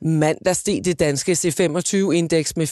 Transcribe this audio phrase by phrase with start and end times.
[0.00, 2.66] Mandag steg det danske C25-indeks med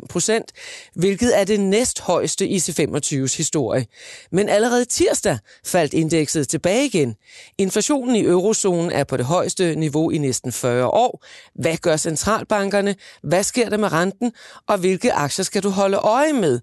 [0.00, 0.52] 4,05 procent,
[0.94, 3.86] hvilket er det næsthøjeste i C25's historie.
[4.32, 7.14] Men allerede tirsdag faldt indekset tilbage igen.
[7.58, 11.24] Inflationen i eurozonen er på det højeste niveau i næsten 40 år.
[11.54, 12.94] Hvad gør centralbankerne?
[13.22, 14.32] Hvad sker der med renten?
[14.68, 16.60] Og hvilke aktier skal du holde øje med?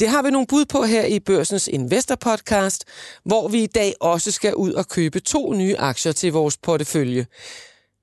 [0.00, 2.84] Det har vi nogle bud på her i Børsens Investor Podcast,
[3.24, 7.26] hvor vi i dag også skal ud og købe to nye aktier til vores portefølje.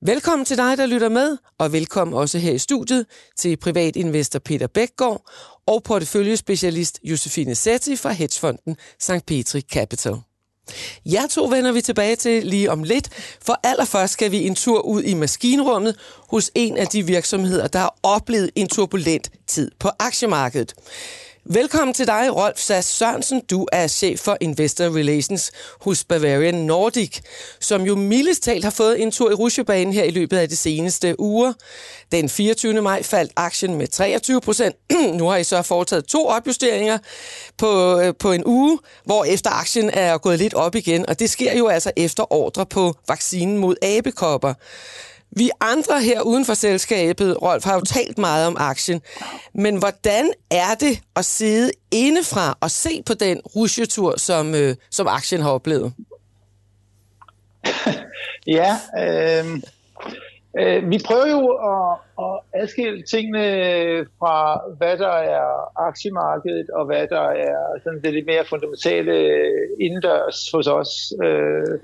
[0.02, 3.06] Velkommen til dig, der lytter med, og velkommen også her i studiet
[3.38, 5.22] til privatinvestor Peter Bækgaard
[5.66, 9.26] og porteføljespecialist Josefine Setti fra hedgefonden St.
[9.28, 10.16] Petri Capital.
[11.06, 13.10] Jeg to vender vi tilbage til lige om lidt,
[13.46, 15.96] for allerførst skal vi en tur ud i maskinrummet
[16.30, 20.74] hos en af de virksomheder, der har oplevet en turbulent tid på aktiemarkedet.
[21.50, 23.42] Velkommen til dig, Rolf Sass Sørensen.
[23.42, 27.20] Du er chef for Investor Relations hos Bavarian Nordic,
[27.60, 30.56] som jo mildest talt har fået en tur i rusjebanen her i løbet af de
[30.56, 31.54] seneste uger.
[32.12, 32.82] Den 24.
[32.82, 34.76] maj faldt aktien med 23 procent.
[35.20, 36.98] nu har I så foretaget to opjusteringer
[37.58, 41.30] på, øh, på en uge, hvor efter aktien er gået lidt op igen, og det
[41.30, 44.54] sker jo altså efter ordre på vaccinen mod abekopper.
[45.32, 49.02] Vi andre her uden for selskabet, Rolf, har jo talt meget om aktien.
[49.54, 55.08] Men hvordan er det at sidde indefra og se på den rusjetur, som, øh, som
[55.08, 55.94] aktien har oplevet?
[58.58, 59.46] ja, øh,
[60.60, 61.42] øh, vi prøver jo
[61.74, 63.46] at, at adskille tingene
[64.20, 69.16] fra, hvad der er aktiemarkedet, og hvad der er sådan det lidt mere fundamentale
[69.80, 71.14] indendørs hos os.
[71.24, 71.80] Øh,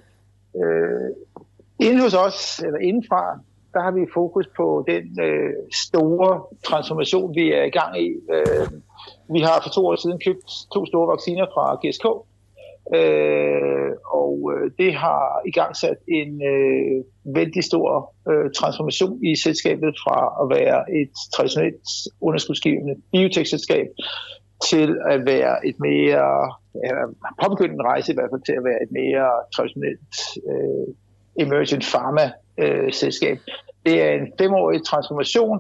[0.64, 1.10] øh,
[1.80, 3.40] Inden hos os, eller indenfra,
[3.74, 5.54] der har vi fokus på den øh,
[5.88, 8.08] store transformation, vi er i gang i.
[8.34, 8.68] Øh,
[9.34, 12.06] vi har for to år siden købt to store vacciner fra GSK,
[12.98, 17.04] øh, og øh, det har i gang sat en øh,
[17.36, 21.88] vældig stor øh, transformation i selskabet fra at være et traditionelt
[22.22, 23.88] underskudsgivende biotech-selskab
[24.70, 26.54] til at være et mere,
[26.86, 26.96] ja,
[27.44, 30.14] påbegyndt en rejse i hvert fald til at være et mere traditionelt
[30.52, 30.88] øh,
[31.40, 33.38] Emergent Pharma-selskab.
[33.48, 33.56] Øh,
[33.86, 35.60] det er en femårig transformation,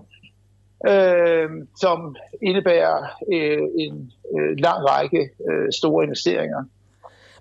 [0.87, 2.97] øh, som indebærer
[3.33, 6.59] øh, en øh, lang række øh, store investeringer.
[6.59, 6.67] Men...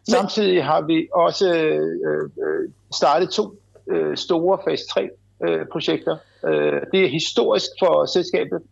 [0.06, 3.54] Samtidig har vi også øh, øh startet to
[3.90, 5.10] øh, store fase 3
[5.44, 6.16] øh, projekter.
[6.46, 8.62] Øh, det er historisk for selskabet.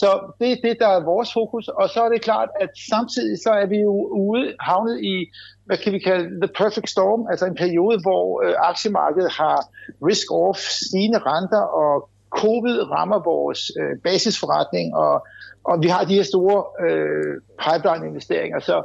[0.00, 1.68] Så det er det, der er vores fokus.
[1.68, 3.92] Og så er det klart, at samtidig så er vi jo
[4.28, 5.30] ude, havnet i,
[5.64, 9.58] hvad kan vi kalde, the perfect storm, altså en periode, hvor øh, aktiemarkedet har
[10.08, 15.26] risk-off, stigende renter, og covid rammer vores øh, basisforretning, og,
[15.64, 17.34] og vi har de her store øh,
[17.64, 18.60] pipeline-investeringer.
[18.60, 18.76] Så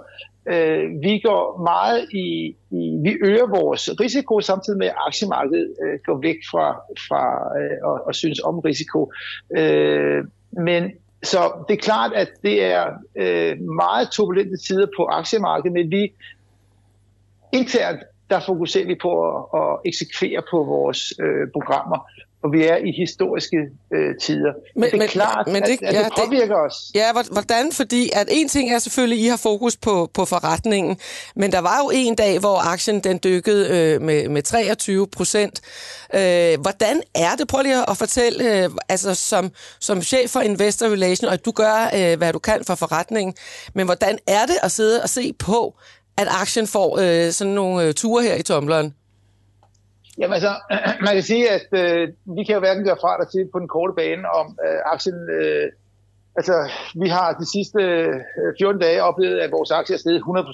[0.53, 5.99] øh, vi går meget i, i, vi øger vores risiko, samtidig med at aktiemarkedet øh,
[6.05, 6.67] går væk fra,
[7.07, 7.23] fra
[7.59, 9.11] øh, og, og synes om risiko.
[9.57, 10.91] Øh, men
[11.23, 16.13] så det er klart, at det er øh, meget turbulente tider på aktiemarkedet, men vi
[17.53, 17.99] internt,
[18.29, 22.09] der fokuserer vi på at, at eksekvere på vores øh, programmer
[22.45, 23.57] og vi er i historiske
[23.93, 24.53] øh, tider.
[24.75, 26.75] Men, men det er klart, men det, at, at ja, det påvirker det, os.
[26.95, 27.71] Ja, hvordan?
[27.71, 30.97] Fordi at en ting er selvfølgelig, at I har fokus på, på forretningen,
[31.35, 35.61] men der var jo en dag, hvor aktien den dykkede øh, med, med 23 procent.
[36.15, 37.47] Øh, hvordan er det?
[37.47, 41.89] Prøv lige at fortælle, øh, altså som, som chef for Investor Relation, og du gør,
[41.95, 43.35] øh, hvad du kan for forretningen,
[43.73, 45.75] men hvordan er det at sidde og se på,
[46.17, 48.93] at aktien får øh, sådan nogle øh, ture her i tomleren?
[50.17, 50.53] Jamen altså,
[51.05, 53.67] man kan sige, at øh, vi kan jo hverken gøre fra dig til på den
[53.67, 55.71] korte bane, om øh, aktien øh,
[56.39, 56.55] Altså,
[57.03, 60.47] vi har de sidste øh, 14 dage oplevet, at vores aktie er steget 100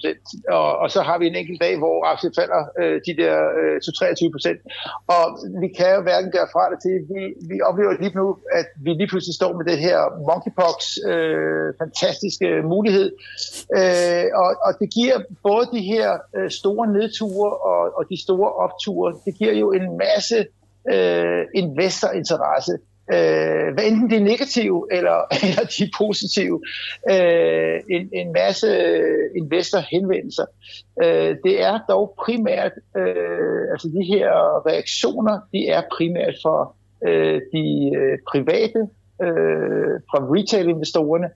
[0.50, 3.76] og, og så har vi en enkelt dag, hvor aktien falder øh, de der øh,
[3.78, 5.26] 23% Og
[5.62, 6.96] vi kan jo hverken gøre fra det til.
[7.12, 7.22] Vi,
[7.52, 8.28] vi oplever lige nu,
[8.60, 10.78] at vi lige pludselig står med det her monkeypox
[11.12, 13.08] øh, fantastiske mulighed.
[13.80, 16.08] Øh, og, og det giver både de her
[16.38, 20.38] øh, store nedture og, og de store opture, det giver jo en masse
[20.94, 22.74] øh, investorinteresse
[23.14, 26.62] øh, hvad enten det er negative eller, eller de er positive,
[27.12, 30.46] øh, en, en masse øh, investorhenvendelser.
[31.04, 34.30] Øh, det er dog primært, øh, altså de her
[34.70, 36.76] reaktioner, de er primært for
[37.08, 38.82] øh, de øh, private
[39.26, 41.30] øh, fra retail-investorerne,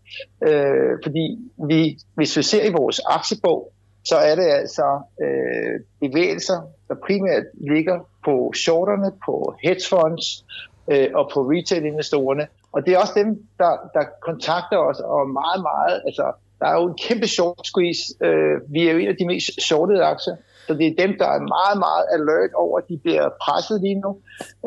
[0.47, 1.37] øh, fordi
[1.69, 3.71] vi, hvis vi ser i vores aktiebog,
[4.05, 10.45] så er det altså øh, bevægelser, der primært ligger på shorterne, på hedge funds,
[10.91, 12.47] øh, og på retail-investorerne.
[12.71, 16.25] Og det er også dem, der, der kontakter os og meget, meget, altså
[16.59, 18.01] der er jo en kæmpe short squeeze.
[18.21, 20.35] Øh, vi er jo en af de mest shortede aktier,
[20.67, 23.99] så det er dem, der er meget, meget alert over, at de bliver presset lige
[24.05, 24.11] nu.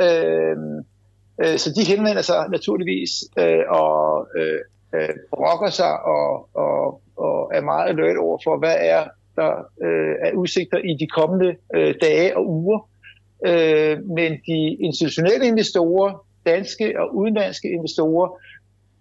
[0.03, 0.57] Øh,
[1.43, 4.61] øh, så de henvender sig naturligvis øh, og øh,
[4.95, 9.05] øh, brokker sig og, og, og er meget alert over for, hvad er
[9.37, 9.53] der
[9.87, 12.79] øh, er udsigter i de kommende øh, dage og uger.
[13.47, 18.39] Øh, men de institutionelle investorer, danske og udenlandske investorer,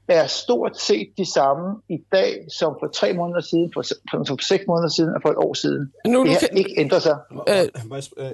[0.08, 3.84] er stort set de samme i dag, som for tre måneder siden, for,
[4.28, 5.94] for seks måneder siden og for et år siden.
[6.08, 6.58] Nu, det har kan...
[6.58, 7.18] ikke ændret sig.
[7.50, 7.68] Øh,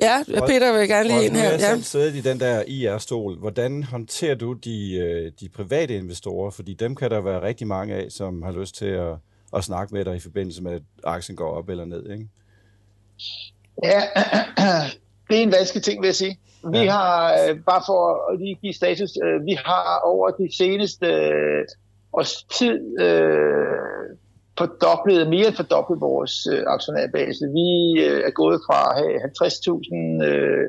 [0.02, 1.50] ja, Peter vil gerne lige ind her.
[1.50, 3.40] Jeg har selv i den der IR-stol.
[3.40, 6.52] Hvordan håndterer du de, øh, de private investorer?
[6.52, 9.14] Fordi dem kan der være rigtig mange af, som har lyst til at,
[9.56, 12.28] at snakke med dig i forbindelse med, at aktien går op eller ned, ikke?
[13.84, 14.02] Ja,
[15.34, 16.40] det er en vanskelig ting, vil jeg sige.
[16.72, 16.92] Vi ja.
[16.92, 21.66] har, øh, bare for at lige give status, øh, vi har over de seneste øh,
[22.14, 24.06] års tid øh,
[24.58, 27.44] fordoblet, mere end fordoblet vores øh, aktionærbase.
[27.60, 27.70] Vi
[28.08, 29.16] øh, er gået fra at have
[30.20, 30.66] 50.000 øh,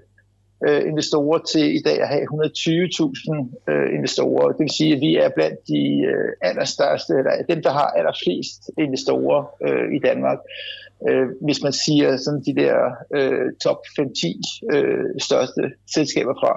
[0.66, 4.48] øh, investorer til i dag at have 120.000 øh, investorer.
[4.48, 8.60] Det vil sige, at vi er blandt de øh, allerstørste, eller dem, der har allerflest
[8.78, 12.76] investorer øh, i Danmark øh, øh, hvis man siger sådan de der
[13.14, 15.62] øh, top 5-10 øh, største
[15.94, 16.52] selskaber fra.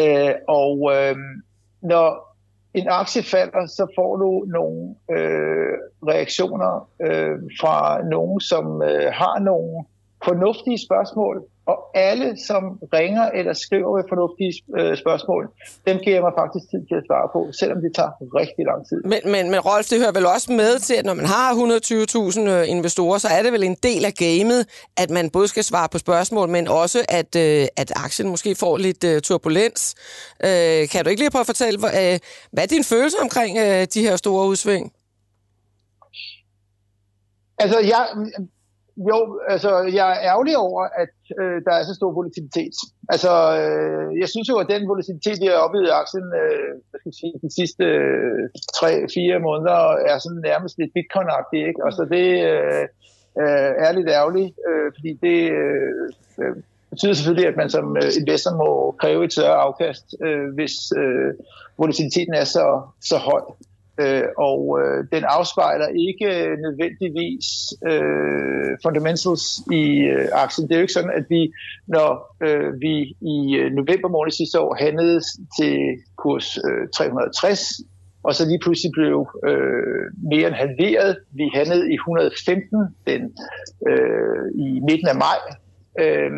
[0.00, 1.16] Øh, og øh,
[1.82, 2.36] når
[2.74, 5.74] en aktie falder, så får du nogle øh,
[6.10, 9.84] reaktioner øh, fra nogen, som øh, har nogle
[10.24, 11.44] fornuftige spørgsmål,
[11.94, 12.62] alle, som
[12.92, 15.42] ringer eller skriver med fornuftige øh, spørgsmål,
[15.86, 18.80] dem giver jeg mig faktisk tid til at svare på, selvom det tager rigtig lang
[18.88, 19.00] tid.
[19.12, 22.40] Men, men, men Rolf, det hører vel også med til, at når man har 120.000
[22.40, 24.60] øh, investorer, så er det vel en del af gamet,
[24.96, 28.76] at man både skal svare på spørgsmål, men også, at, øh, at aktien måske får
[28.76, 29.94] lidt turbulens.
[30.92, 31.92] Kan du ikke lige prøve at fortælle, hvad,
[32.64, 33.56] er din følelse omkring
[33.94, 34.92] de her store udsving?
[37.58, 38.06] Altså, jeg,
[38.96, 42.76] jo, altså jeg er ærgerlig over, at øh, der er så stor volatilitet.
[43.08, 46.98] Altså, øh, jeg synes jo, at den volatilitet, vi har oplevet i aktien øh, hvad
[47.00, 48.42] skal jeg sige, de sidste øh,
[49.36, 49.78] 3-4 måneder,
[50.10, 51.80] er sådan nærmest lidt bitcoin ikke?
[51.82, 52.84] Og Altså, det øh,
[53.42, 56.04] øh, er lidt ærgerligt, øh, fordi det øh,
[56.40, 56.56] øh,
[56.90, 58.70] betyder selvfølgelig, at man som øh, investor må
[59.02, 61.30] kræve et større afkast, øh, hvis øh,
[61.78, 62.66] volatiliteten er så,
[63.10, 63.42] så høj.
[64.00, 66.28] Øh, og øh, den afspejler ikke
[66.64, 67.46] nødvendigvis
[67.90, 70.68] øh, fundamentals i øh, aktien.
[70.68, 71.52] Det er jo ikke sådan, at vi,
[71.86, 72.94] når øh, vi
[73.34, 75.20] i øh, november måned sidste år handlede
[75.58, 75.78] til
[76.16, 77.60] kurs øh, 360,
[78.22, 79.16] og så lige pludselig blev
[79.48, 81.16] øh, mere end halveret.
[81.32, 83.22] Vi handlede i 115 den,
[83.88, 85.40] øh, i midten af maj.
[86.02, 86.30] Øh,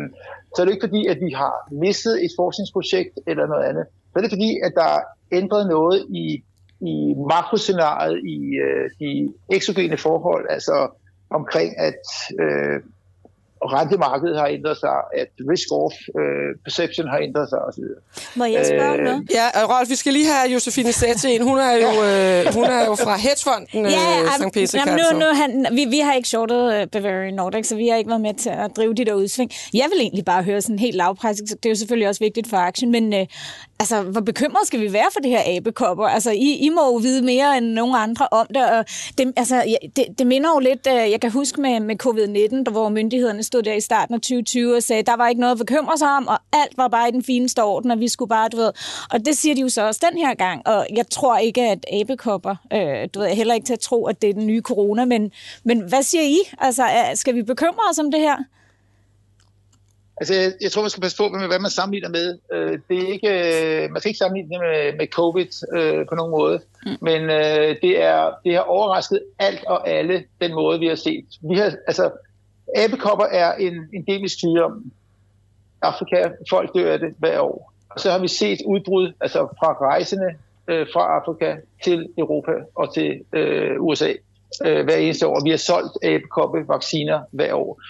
[0.55, 3.85] så er det ikke fordi, at vi har mistet et forskningsprojekt eller noget andet.
[4.09, 6.43] Så er det fordi, at der er ændret noget i
[6.81, 10.87] i makroscenariet, i øh, de eksogene forhold, altså
[11.29, 12.01] omkring at
[12.39, 12.79] øh,
[13.61, 17.83] rentemarkedet har ændret sig, at risk-off øh, perception har ændret sig osv.
[18.35, 19.29] Må jeg spørge øh, noget?
[19.31, 21.43] Ja, Rolf, vi skal lige have Josefine Sætze ind.
[21.43, 24.53] Hun er jo, øh, hun er jo fra hedgefonden ja, øh, St.
[24.53, 27.87] Peter jamen, nu, nu, han, vi, vi har ikke shortet uh, Bavarian Nordic, så vi
[27.87, 29.51] har ikke været med til at drive de der udsving.
[29.73, 32.57] Jeg vil egentlig bare høre sådan helt lavpræsigt, det er jo selvfølgelig også vigtigt for
[32.57, 33.25] aktien, men øh,
[33.79, 36.05] altså, hvor bekymret skal vi være for det her abekopper?
[36.05, 38.85] Altså, I, I må jo vide mere end nogen andre om det, og
[39.17, 42.71] det, altså, det, det minder jo lidt, øh, jeg kan huske med, med covid-19, der
[42.71, 45.59] hvor myndighederne stod der i starten af 2020 og sagde, der var ikke noget at
[45.59, 48.49] bekymre sig om, og alt var bare i den fineste orden, og vi skulle bare,
[48.49, 48.71] du ved,
[49.11, 51.85] og det siger de jo så også den her gang, og jeg tror ikke, at
[51.93, 55.05] abekopper, øh, du ved, heller ikke til at tro, at det er den nye corona,
[55.05, 55.31] men,
[55.63, 56.37] men hvad siger I?
[56.59, 58.37] Altså, skal vi bekymre os om det her?
[60.19, 62.39] Altså, jeg, jeg tror, man skal passe på med, hvad man sammenligner med.
[62.53, 63.29] Øh, det er ikke,
[63.83, 66.59] øh, man skal ikke sammenligne det med, med covid øh, på nogen måde.
[66.85, 66.97] Mm.
[67.01, 71.25] Men øh, det, er, det har overrasket alt og alle, den måde, vi har set.
[71.49, 72.11] Vi har, altså,
[72.75, 74.91] abekopper er en endemisk sygdom.
[75.81, 77.73] Afrika, folk dør af det hver år.
[77.89, 80.35] Og så har vi set udbrud altså fra rejsende
[80.67, 84.13] øh, fra Afrika til Europa og til øh, USA
[84.65, 85.43] øh, hver eneste år.
[85.43, 87.81] Vi har solgt abekoppe-vacciner hver år.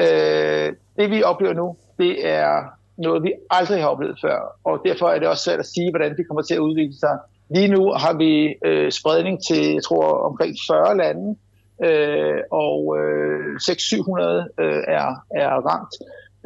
[0.00, 2.62] Øh, det vi oplever nu, det er
[2.96, 6.16] noget, vi aldrig har oplevet før, og derfor er det også svært at sige, hvordan
[6.16, 7.18] det kommer til at udvikle sig.
[7.50, 11.36] Lige nu har vi øh, spredning til, jeg tror, omkring 40 lande,
[11.84, 15.94] øh, og øh, 600-700 øh, er, er ramt.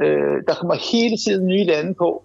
[0.02, 2.24] Øh, der kommer hele tiden nye lande på.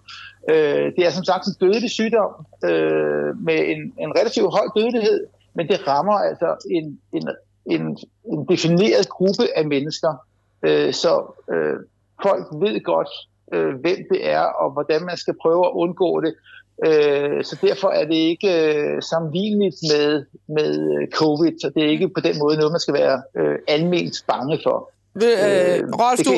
[0.50, 2.32] Øh, det er som sagt en dødelig sygdom
[2.64, 7.28] øh, med en, en relativt høj dødelighed, men det rammer altså en, en,
[7.66, 7.98] en,
[8.32, 10.14] en defineret gruppe af mennesker.
[10.62, 11.76] Øh, så øh,
[12.22, 13.08] folk ved godt,
[13.52, 16.34] øh, hvem det er, og hvordan man skal prøve at undgå det.
[16.86, 21.90] Øh, så derfor er det ikke øh, sammenligneligt med, med øh, covid, så det er
[21.90, 24.90] ikke på den måde noget, man skal være øh, almindeligt bange for.
[25.22, 26.32] Øh, øh, Rolf, du,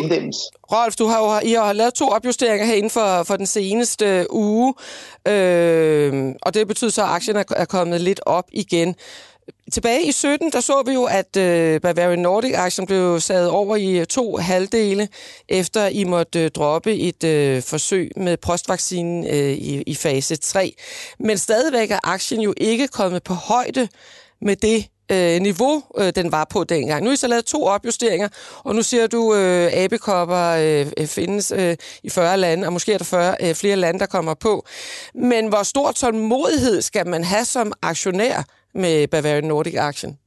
[0.73, 4.27] Rolf, du har jo I har lavet to opjusteringer her inden for, for den seneste
[4.31, 4.75] uge,
[5.29, 8.95] øh, og det betyder så, at aktien er, er kommet lidt op igen.
[9.73, 13.99] Tilbage i 17, der så vi jo, at øh, Bavarian Nordic-aktien blev sat over i
[13.99, 15.09] øh, to halvdele,
[15.49, 20.75] efter I måtte øh, droppe et øh, forsøg med postvaccinen øh, i, i fase 3.
[21.21, 23.89] Men stadigvæk er aktien jo ikke kommet på højde
[24.41, 27.05] med det øh, niveau, øh, den var på dengang.
[27.05, 28.29] Nu er I så lavet to opjusteringer,
[28.65, 32.93] og nu ser du, øh, abekopper øh, øh findes øh, i 40 lande, og måske
[32.93, 34.67] er der 40, øh, flere lande, der kommer på.
[35.15, 38.45] Men hvor stor tålmodighed skal man have som aktionær
[38.75, 40.19] med Bavarian Nordic-aktien?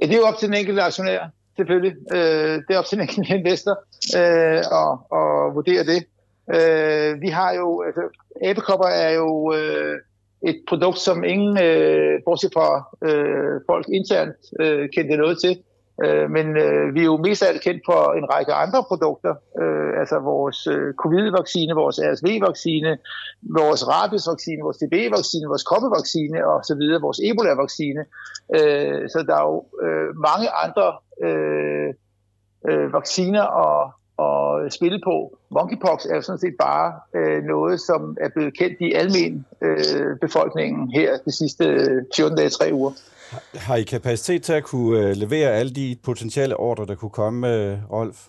[0.00, 1.20] Ja, det er jo op til den enkelte aktionær,
[1.56, 1.94] selvfølgelig.
[2.12, 3.78] Øh, det er op til den enkelte investor
[4.16, 6.04] øh, at, at vurdere det.
[6.56, 8.02] Øh, vi har jo, altså,
[8.44, 9.98] abekopper er jo øh,
[10.48, 12.68] et produkt, som ingen, øh, bortset fra
[13.08, 15.54] øh, folk internt, øh, kendte noget til.
[16.04, 20.00] Øh, men øh, vi er jo mest alt kendt for en række andre produkter, øh,
[20.00, 22.98] altså vores øh, covid-vaccine, vores RSV-vaccine,
[23.58, 28.02] vores rabies-vaccine, vores TB-vaccine, vores koppevaccine og så videre, vores Ebola-vaccine.
[28.58, 30.86] Øh, så der er jo øh, mange andre
[31.26, 31.88] øh,
[32.68, 33.92] øh, vacciner og,
[34.22, 35.38] at spille på.
[35.50, 40.18] Monkeypox er jo sådan set bare øh, noget, som er blevet kendt i almen øh,
[40.20, 41.64] befolkningen her de sidste
[42.16, 42.92] 14 dage, tre uger.
[43.54, 47.54] Har I kapacitet til at kunne øh, levere alle de potentielle ordre, der kunne komme,
[47.54, 48.26] øh, Rolf?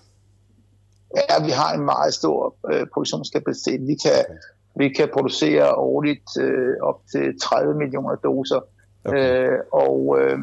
[1.30, 3.82] Ja, vi har en meget stor øh, produktionskapacitet.
[3.88, 4.38] Vi kan, okay.
[4.76, 8.60] vi kan producere årligt øh, op til 30 millioner doser.
[9.06, 9.50] Okay.
[9.50, 10.40] Øh, og øh,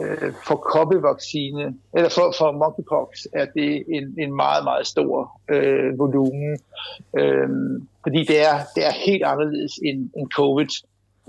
[0.00, 5.98] øh, for koppevaccine, eller for, for monkeypox, er det en, en meget, meget stor øh,
[5.98, 6.58] volumen.
[7.18, 7.48] Øh,
[8.02, 10.72] fordi det er, det er helt anderledes end, end covid.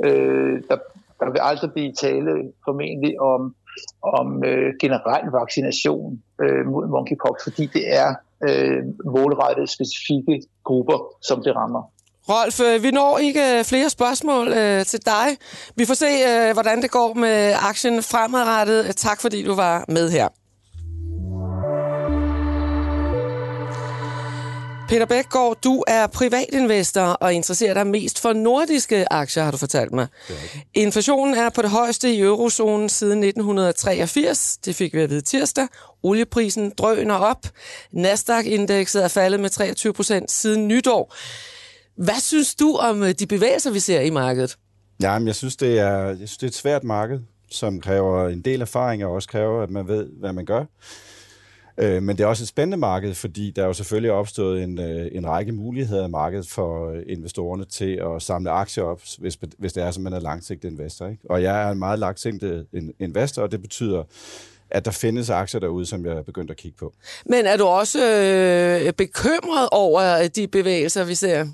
[0.06, 0.78] Øh, der,
[1.20, 3.56] der vil aldrig blive tale formentlig om,
[4.02, 8.10] om øh, generel vaccination øh, mod monkeypox, fordi det er
[8.48, 11.84] øh, målrettet specifikke grupper, som det rammer.
[12.30, 15.38] Rolf, øh, vi når ikke øh, flere spørgsmål øh, til dig.
[15.76, 18.96] Vi får se, øh, hvordan det går med aktien fremadrettet.
[18.96, 20.28] Tak fordi du var med her.
[24.90, 29.94] Peter Bækgaard, du er privatinvestor og interesserer dig mest for nordiske aktier, har du fortalt
[29.94, 30.08] mig.
[30.74, 34.58] Inflationen er på det højeste i eurozonen siden 1983.
[34.66, 35.68] Det fik vi at vide tirsdag.
[36.04, 37.48] Olieprisen drøner op.
[37.92, 41.14] Nasdaq-indekset er faldet med 23 procent siden nytår.
[41.98, 44.58] Hvad synes du om øh, de bevægelser, vi ser i markedet?
[45.02, 47.20] Jamen, jeg synes, det er, jeg synes, det er et svært marked,
[47.52, 50.66] som kræver en del erfaring, og også kræver, at man ved, hvad man gør.
[51.78, 54.80] Øh, men det er også et spændende marked, fordi der er jo selvfølgelig opstået en,
[54.80, 59.74] øh, en række muligheder i markedet for investorerne til at samle aktier op, hvis, hvis
[59.74, 61.08] det er, som man er langsigtet investor.
[61.08, 61.22] Ikke?
[61.30, 62.66] Og jeg er en meget langsigtet
[63.00, 64.04] investor, og det betyder,
[64.70, 66.94] at der findes aktier derude, som jeg er begyndt at kigge på.
[67.26, 68.00] Men er du også
[68.86, 71.48] øh, bekymret over de bevægelser, vi ser?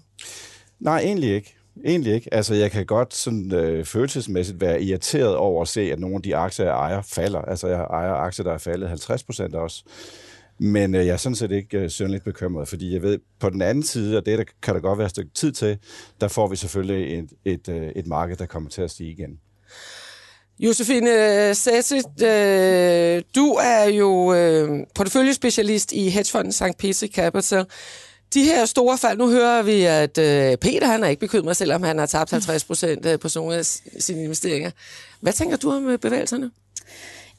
[0.79, 1.55] Nej, egentlig ikke.
[1.85, 2.33] Egentlig ikke.
[2.33, 6.21] Altså, jeg kan godt sådan, øh, følelsesmæssigt være irriteret over at se, at nogle af
[6.21, 7.41] de aktier, jeg ejer, falder.
[7.41, 9.83] Altså, jeg ejer aktier, der er faldet 50 procent også.
[10.59, 13.61] Men øh, jeg er sådan set ikke øh, sønderligt bekymret, fordi jeg ved, på den
[13.61, 15.77] anden side, og det der, kan der godt være et stykke tid til,
[16.21, 19.39] der får vi selvfølgelig et, et, øh, et marked, der kommer til at stige igen.
[20.59, 21.09] Josefine
[21.49, 26.77] øh, Sassit, øh, du er jo øh, porteføljespecialist i hedgefonden St.
[26.79, 27.65] Peter Capital.
[28.33, 31.83] De her store fald, nu hører vi, at øh, Peter han er ikke bekymret, selvom
[31.83, 33.65] han har tabt 50 procent øh, på nogle af
[33.99, 34.71] sine investeringer.
[35.19, 36.51] Hvad tænker du om øh, bevægelserne?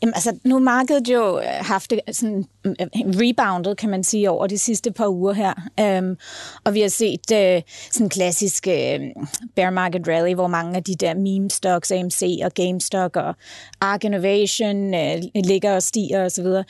[0.05, 4.05] Jamen, altså, nu har markedet jo øh, haft øh, sådan mm, øh, reboundet, kan man
[4.05, 5.53] sige, over de sidste par uger her.
[5.99, 6.17] Um,
[6.65, 9.25] og vi har set uh, sådan klassisk uh,
[9.57, 13.35] bear market rally, hvor mange af de der meme stocks, AMC og GameStop og
[13.81, 16.47] Ark Innovation uh, ligger og stiger osv.
[16.47, 16.65] Um,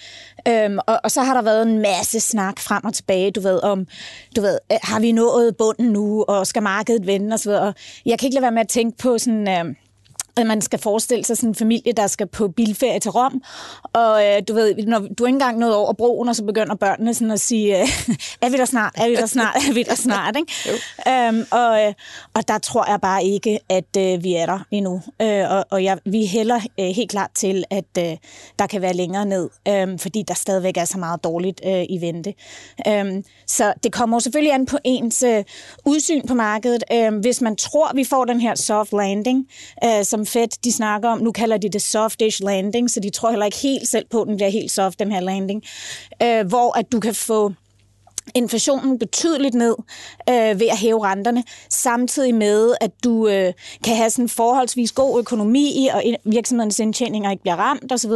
[0.48, 3.62] øhm, og, og så har der været en masse snak frem og tilbage, du ved,
[3.62, 3.86] om,
[4.36, 7.50] du ved, har vi nået bunden nu, og skal markedet vende osv.
[7.50, 7.74] Og
[8.06, 9.66] jeg kan ikke lade være med at tænke på sådan...
[9.66, 9.74] Uh,
[10.36, 13.42] at man skal forestille sig sådan en familie, der skal på bilferie til Rom,
[13.92, 16.74] og øh, du ved, når du er ikke engang nået over broen, og så begynder
[16.74, 17.88] børnene sådan at sige, øh,
[18.42, 20.52] er vi der snart, er vi der snart, er vi der snart, ikke?
[21.08, 21.92] øhm, og, øh,
[22.34, 25.02] og der tror jeg bare ikke, at øh, vi er der endnu.
[25.22, 28.16] Øh, og og jeg, vi hælder øh, helt klart til, at øh,
[28.58, 32.00] der kan være længere ned, øh, fordi der stadigvæk er så meget dårligt øh, i
[32.00, 32.34] vente.
[32.88, 35.44] Øh, så det kommer selvfølgelig an på ens øh,
[35.84, 36.84] udsyn på markedet.
[36.92, 39.48] Øh, hvis man tror, vi får den her soft landing,
[39.84, 41.18] øh, som Fed de snakker om.
[41.18, 44.28] Nu kalder de det softish landing, så de tror heller ikke helt selv på, at
[44.28, 45.62] den bliver helt soft, den her landing.
[46.22, 47.52] Øh, hvor at du kan få
[48.34, 49.74] inflationen betydeligt ned
[50.28, 53.52] øh, ved at hæve renterne, samtidig med, at du øh,
[53.84, 58.12] kan have sådan forholdsvis god økonomi, og virksomhedens indtjeninger ikke bliver ramt osv.,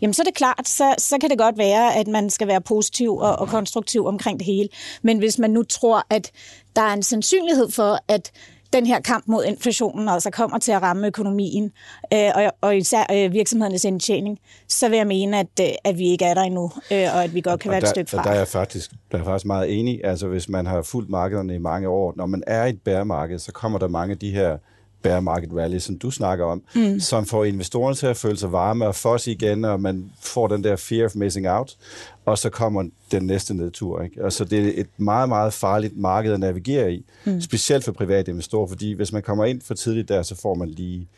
[0.00, 2.60] jamen så er det klart, så, så kan det godt være, at man skal være
[2.60, 4.68] positiv og, og konstruktiv omkring det hele.
[5.02, 6.30] Men hvis man nu tror, at
[6.76, 8.32] der er en sandsynlighed for, at
[8.72, 11.72] den her kamp mod inflationen altså kommer til at ramme økonomien
[12.12, 14.38] øh, og, og især øh, virksomhedernes indtjening,
[14.68, 17.34] så vil jeg mene, at, øh, at vi ikke er der endnu, øh, og at
[17.34, 18.22] vi godt kan og være der, et stykke fra.
[18.22, 20.00] Der er jeg faktisk, der er faktisk meget enig.
[20.04, 23.38] Altså hvis man har fulgt markederne i mange år, når man er i et bæremarked,
[23.38, 24.58] så kommer der mange af de her
[25.02, 27.00] bear market rally, som du snakker om, mm.
[27.00, 30.64] som får investorerne til at føle sig varme og fosse igen, og man får den
[30.64, 31.76] der fear of missing out,
[32.24, 34.02] og så kommer den næste nedtur.
[34.02, 34.24] Ikke?
[34.24, 37.40] Og så det er et meget, meget farligt marked at navigere i, mm.
[37.40, 40.68] specielt for private investorer, fordi hvis man kommer ind for tidligt der, så får man
[40.68, 41.08] lige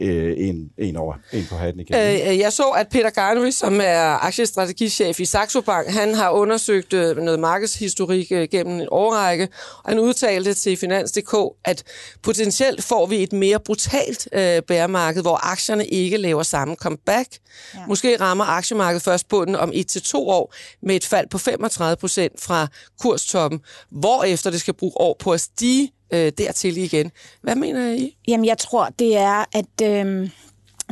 [0.00, 1.94] øh, en, en over, en på hatten igen.
[1.96, 6.92] Øh, jeg så, at Peter Garnry, som er aktiestrategichef i Saxo Bank, han har undersøgt
[6.92, 9.48] øh, noget markedshistorik øh, gennem en årrække,
[9.84, 11.82] og han udtalte til Finans.dk, at
[12.22, 17.28] potentielt får vi et mere brutalt øh, bæremarked, hvor aktierne ikke laver samme comeback.
[17.74, 17.78] Ja.
[17.88, 21.38] Måske rammer aktiemarkedet først på den om et til to år med et fald på
[21.38, 22.66] 35 procent fra
[23.00, 23.60] kurstoppen,
[23.90, 27.12] hvorefter det skal bruge år på at stige øh, dertil igen.
[27.42, 28.16] Hvad mener I?
[28.28, 29.82] Jamen, jeg tror, det er, at...
[29.82, 30.30] Øh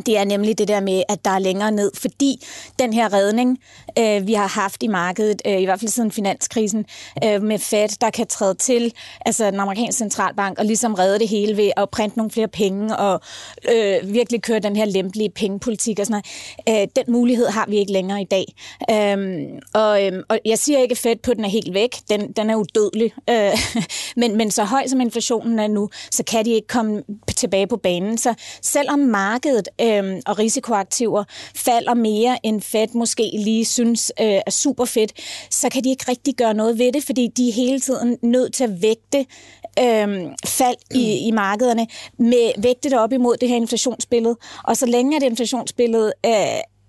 [0.07, 2.47] det er nemlig det der med, at der er længere ned, fordi
[2.79, 3.59] den her redning,
[3.99, 6.85] øh, vi har haft i markedet, øh, i hvert fald siden finanskrisen,
[7.25, 8.93] øh, med Fed, der kan træde til,
[9.27, 12.97] altså den amerikanske centralbank, og ligesom redde det hele ved at printe nogle flere penge,
[12.97, 13.21] og
[13.75, 16.23] øh, virkelig køre den her lempelige pengepolitik og sådan
[16.67, 16.83] noget.
[16.83, 18.45] Øh, den mulighed har vi ikke længere i dag.
[18.91, 19.43] Øh,
[19.75, 22.51] og, øh, og jeg siger ikke, at Fed på den er helt væk, den, den
[22.51, 23.59] er udødelig, øh,
[24.21, 27.03] men, men så høj som inflationen er nu, så kan de ikke komme
[27.37, 28.19] tilbage på banen.
[28.19, 31.25] Så selvom markedet øh, og risikoaktiver
[31.55, 35.13] falder mere, end Fed måske lige synes øh, er super fedt,
[35.51, 38.55] så kan de ikke rigtig gøre noget ved det, fordi de er hele tiden nødt
[38.55, 39.19] til at vægte
[39.79, 41.87] øh, fald i, i markederne,
[42.19, 44.37] med vægte det op imod det her inflationsbillede.
[44.65, 46.33] Og så længe at inflationsbilledet øh,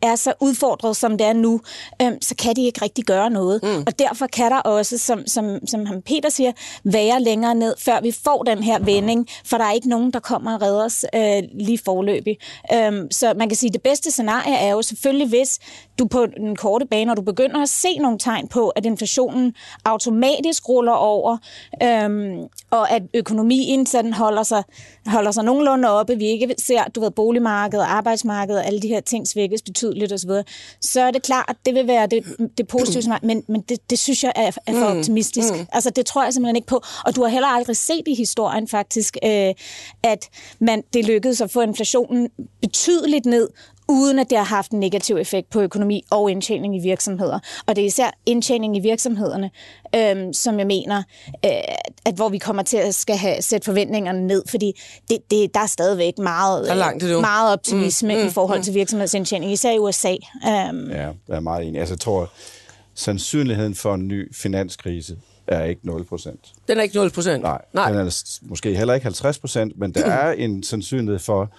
[0.03, 1.61] er så udfordret, som det er nu,
[2.01, 3.63] øhm, så kan de ikke rigtig gøre noget.
[3.63, 3.83] Mm.
[3.87, 6.51] Og derfor kan der også, som, som, som han Peter siger,
[6.83, 10.19] være længere ned, før vi får den her vending, for der er ikke nogen, der
[10.19, 12.37] kommer og redder os øh, lige forløbig.
[12.73, 15.59] Øhm, så man kan sige, at det bedste scenarie er jo selvfølgelig, hvis
[15.99, 19.53] du på den korte bane, når du begynder at se nogle tegn på, at inflationen
[19.85, 21.37] automatisk ruller over,
[21.83, 24.63] øhm, og at økonomien sådan holder sig,
[25.05, 29.27] holder sig nogenlunde oppe, vi ikke ser, du ved, boligmarkedet, arbejdsmarkedet, alle de her ting
[29.27, 30.31] svækkes betydeligt osv.,
[30.81, 32.23] så er det klart, at det vil være det,
[32.57, 35.53] det positive, men, men det, det synes jeg er, er for mm, optimistisk.
[35.53, 35.65] Mm.
[35.71, 36.81] Altså, det tror jeg simpelthen ikke på.
[37.05, 39.53] Og du har heller aldrig set i historien faktisk, øh,
[40.03, 40.29] at
[40.59, 42.29] man, det lykkedes at få inflationen
[42.61, 43.49] betydeligt ned,
[43.89, 47.39] uden at det har haft en negativ effekt på økonomi og indtjening i virksomheder.
[47.65, 49.51] Og det er især indtjening i virksomhederne,
[49.95, 51.03] øhm, som jeg mener,
[51.45, 51.51] øh,
[52.05, 55.59] at hvor vi kommer til at skal have, sætte forventningerne ned, fordi det, det, der
[55.59, 58.63] er stadigvæk meget, er langt, det meget optimisme mm, mm, i forhold mm.
[58.63, 60.15] til virksomhedsindtjening, især i USA.
[60.47, 60.91] Øhm.
[60.91, 61.79] Ja, jeg er meget enig.
[61.79, 62.29] Altså, jeg tror,
[62.95, 66.53] sandsynligheden for en ny finanskrise er ikke 0 procent.
[66.67, 67.43] Den er ikke 0 procent?
[67.43, 71.51] Nej, Nej, den er måske heller ikke 50 procent, men der er en sandsynlighed for,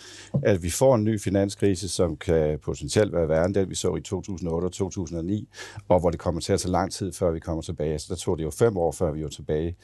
[0.42, 3.96] at vi får en ny finanskrise, som kan potentielt være værre end den, vi så
[3.96, 5.48] i 2008 og 2009,
[5.88, 7.98] og hvor det kommer til at tage lang tid, før vi kommer tilbage.
[7.98, 9.76] Så der tog det jo fem år, før vi var tilbage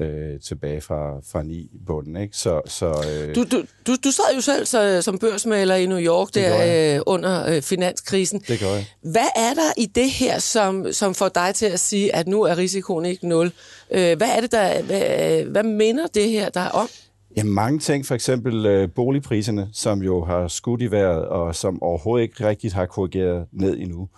[0.00, 2.16] øh, tilbage fra, fra ni bunden.
[2.16, 2.36] Ikke?
[2.36, 6.00] Så, så, øh, du, du, du, du sad jo selv så, som børsmaler i New
[6.00, 8.42] York der øh, under øh, finanskrisen.
[8.48, 8.86] Det gør jeg.
[9.02, 12.42] Hvad er der i det her, som, som får dig til at sige, at nu
[12.42, 13.52] er risikoen ikke nul?
[13.90, 16.88] Øh, hvad er det, der, hvad, hvad minder det her der om?
[17.36, 21.82] Ja, mange ting, for eksempel øh, boligpriserne, som jo har skudt i vejret, og som
[21.82, 24.08] overhovedet ikke rigtigt har korrigeret ned endnu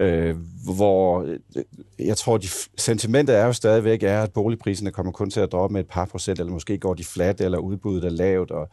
[0.00, 1.64] øh, hvor øh,
[1.98, 5.72] jeg tror, de sentimentet er jo stadigvæk, er, at boligpriserne kommer kun til at droppe
[5.72, 8.50] med et par procent, eller måske går de flat, eller udbuddet er lavt.
[8.50, 8.68] Og,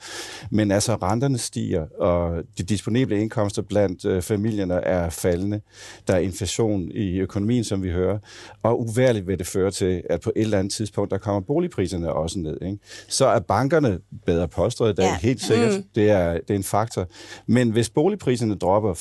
[0.52, 5.62] men altså, renterne stiger, og de disponible indkomster blandt øh, familierne er faldende.
[6.08, 8.20] Der er inflation i økonomien, som vi hører,
[8.64, 12.14] og uværligt vil det føre til, at på et eller andet tidspunkt, der kommer boligpriserne
[12.14, 12.62] også ned.
[12.62, 12.78] Ikke?
[13.08, 15.18] Så er bankerne bedre påstået, det er ja.
[15.22, 15.74] helt sikkert.
[15.78, 15.84] Mm.
[15.96, 17.08] Det, er, det er en faktor.
[17.48, 18.94] Men hvis boligpriserne dropper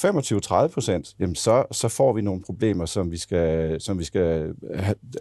[0.67, 4.55] 25-30 procent, så, så får vi nogle problemer, som vi skal, som vi skal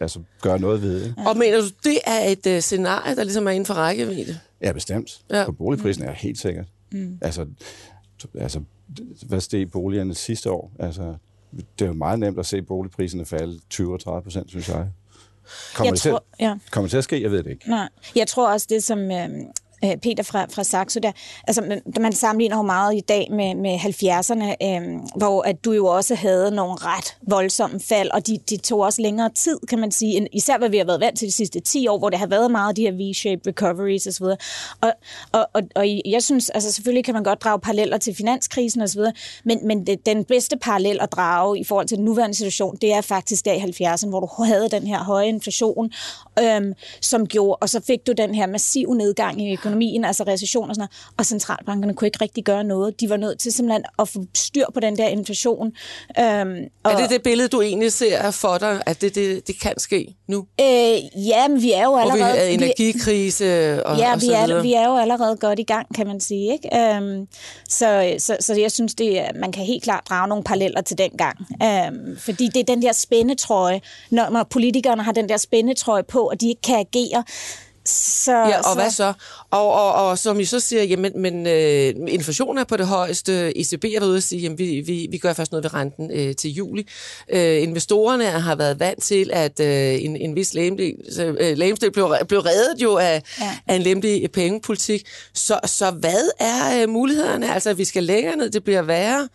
[0.02, 1.06] altså, gøre noget ved.
[1.06, 1.22] Ikke?
[1.28, 4.40] Og mener du, det er et uh, scenarie, der ligesom er inden for rækkevidde?
[4.62, 5.22] Ja, bestemt.
[5.32, 5.46] Ja.
[5.46, 6.66] På boligprisen er helt sikkert.
[6.92, 7.18] Mm.
[7.22, 7.46] Altså,
[8.40, 8.62] altså,
[9.26, 10.72] hvad steg boligerne sidste år?
[10.80, 11.16] Altså,
[11.52, 14.88] det er jo meget nemt at se boligpriserne falde 20-30 procent, synes jeg.
[15.76, 16.58] Kommer, jeg det, tror, til, ja.
[16.72, 17.22] kommer det til at ske?
[17.22, 17.70] Jeg ved det ikke.
[17.70, 17.90] Nej.
[18.16, 19.00] Jeg tror også, det som...
[19.12, 19.30] Øh,
[19.86, 21.12] øh, Peter fra, fra Saxo der,
[21.48, 25.72] altså man, man sammenligner jo meget i dag med, med 70'erne, øh, hvor at du
[25.72, 29.80] jo også havde nogle ret voldsomme fald, og de, de tog også længere tid, kan
[29.80, 32.10] man sige, end, især hvad vi har været vant til de sidste 10 år, hvor
[32.10, 34.24] det har været meget af de her V-shaped recoveries osv.
[34.24, 34.38] Og,
[35.32, 39.02] og, og, og jeg synes, altså selvfølgelig kan man godt drage paralleller til finanskrisen osv.,
[39.44, 42.94] men, men det, den bedste parallel at drage i forhold til den nuværende situation, det
[42.94, 45.92] er faktisk der i 70'erne, hvor du havde den her høje inflation,
[46.40, 50.70] øhm, som gjorde, og så fik du den her massiv nedgang i økonomien, altså recession
[50.70, 53.00] og sådan noget, og centralbankerne kunne ikke rigtig gøre noget.
[53.00, 55.68] De var nødt til simpelthen at få styr på den der inflation.
[56.20, 59.62] Øhm, og, er det det billede, du egentlig ser for dig, at det, det, det
[59.62, 60.46] kan ske nu?
[60.62, 62.32] Øh, ja, men vi er jo allerede...
[62.32, 63.46] Og vi er energikrise
[63.86, 64.62] og, ja, og så vi er, videre.
[64.62, 66.54] vi er jo allerede godt i gang, kan man sige.
[66.54, 66.78] Ikke?
[66.78, 67.28] Øhm,
[67.70, 71.12] så, så, så jeg synes, det, man kan helt klart drage nogle paralleller til den
[71.18, 71.38] gang.
[71.64, 76.20] Øhm, fordi det er den der spændetrøje, når, når politikerne har den der spændetrøje på,
[76.20, 77.24] og de ikke kan agere,
[77.86, 78.74] så, ja, og så...
[78.76, 79.14] hvad så?
[79.52, 83.58] Og, og, og som I så siger, jamen, men øh, inflationen er på det højeste.
[83.58, 86.12] ECB har været ude og sige, jamen, vi, vi, vi gør først noget ved renten
[86.12, 86.88] øh, til juli.
[87.30, 92.40] Øh, investorerne har været vant til, at øh, en, en vis lægemstil øh, blev, blev
[92.40, 93.58] reddet jo af, ja.
[93.68, 95.08] af en lempelig pengepolitik.
[95.34, 97.54] Så, så hvad er øh, mulighederne?
[97.54, 99.30] Altså, vi skal længere ned, det bliver værre.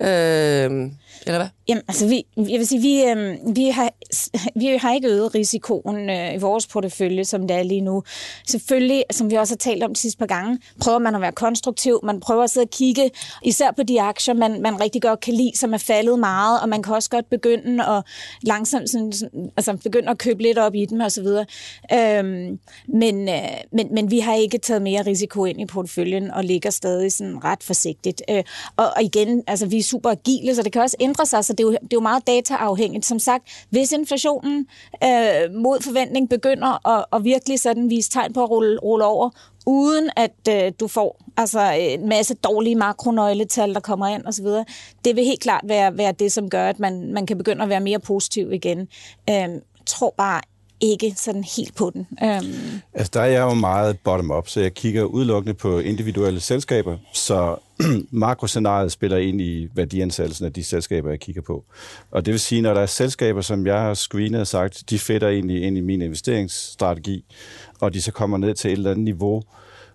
[0.00, 0.90] Øh,
[1.26, 1.48] eller hvad?
[1.68, 3.90] Jamen, altså, vi, jeg vil sige, vi, øh, vi, har,
[4.60, 8.02] vi har ikke øget risikoen øh, i vores portefølje, som det er lige nu.
[8.46, 11.32] Selvfølgelig, som vi også har talt om de sidste par gange, prøver man at være
[11.32, 12.00] konstruktiv.
[12.02, 13.10] Man prøver at sidde og kigge,
[13.42, 16.68] især på de aktier, man, man rigtig godt kan lide, som er faldet meget, og
[16.68, 18.02] man kan også godt begynde at
[18.42, 19.12] langsomt sådan,
[19.56, 21.46] altså, begynde at købe lidt op i dem, og så videre.
[21.92, 22.58] Øhm,
[22.88, 23.34] men, øh,
[23.72, 27.44] men, men vi har ikke taget mere risiko ind i porteføljen, og ligger stadig sådan
[27.44, 28.22] ret forsigtigt.
[28.30, 28.44] Øh,
[28.76, 31.52] og, og igen, altså, vi er super agile, så det kan også ændre sig, så
[31.52, 33.06] det er jo, det er jo meget dataafhængigt.
[33.06, 34.66] Som sagt, hvis inflationen
[35.04, 39.30] øh, mod forventning begynder at, at virkelig sådan vise tegn på at rulle, rulle over,
[39.66, 44.46] uden at øh, du får altså, en masse dårlige makronøgletal, der kommer ind osv.,
[45.04, 47.68] det vil helt klart være, være det, som gør, at man, man kan begynde at
[47.68, 48.88] være mere positiv igen.
[49.30, 49.48] Øh,
[49.86, 50.40] tror bare
[50.80, 52.06] ikke sådan helt på den.
[52.22, 52.54] Um...
[52.94, 57.56] Altså, der er jeg jo meget bottom-up, så jeg kigger udelukkende på individuelle selskaber, så
[58.10, 61.64] makroscenariet spiller ind i værdiansættelsen af de selskaber, jeg kigger på.
[62.10, 64.98] Og det vil sige, når der er selskaber, som jeg har screenet og sagt, de
[64.98, 67.24] fætter egentlig ind i min investeringsstrategi,
[67.80, 69.42] og de så kommer ned til et eller andet niveau,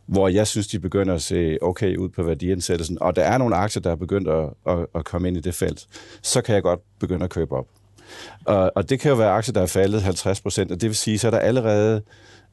[0.05, 3.55] hvor jeg synes, de begynder at se okay ud på værdiansættelsen, og der er nogle
[3.55, 5.87] aktier, der er begyndt at, at, at komme ind i det felt,
[6.21, 7.67] så kan jeg godt begynde at købe op.
[8.45, 10.95] Og, og det kan jo være aktier, der er faldet 50 procent, og det vil
[10.95, 12.01] sige, så er der allerede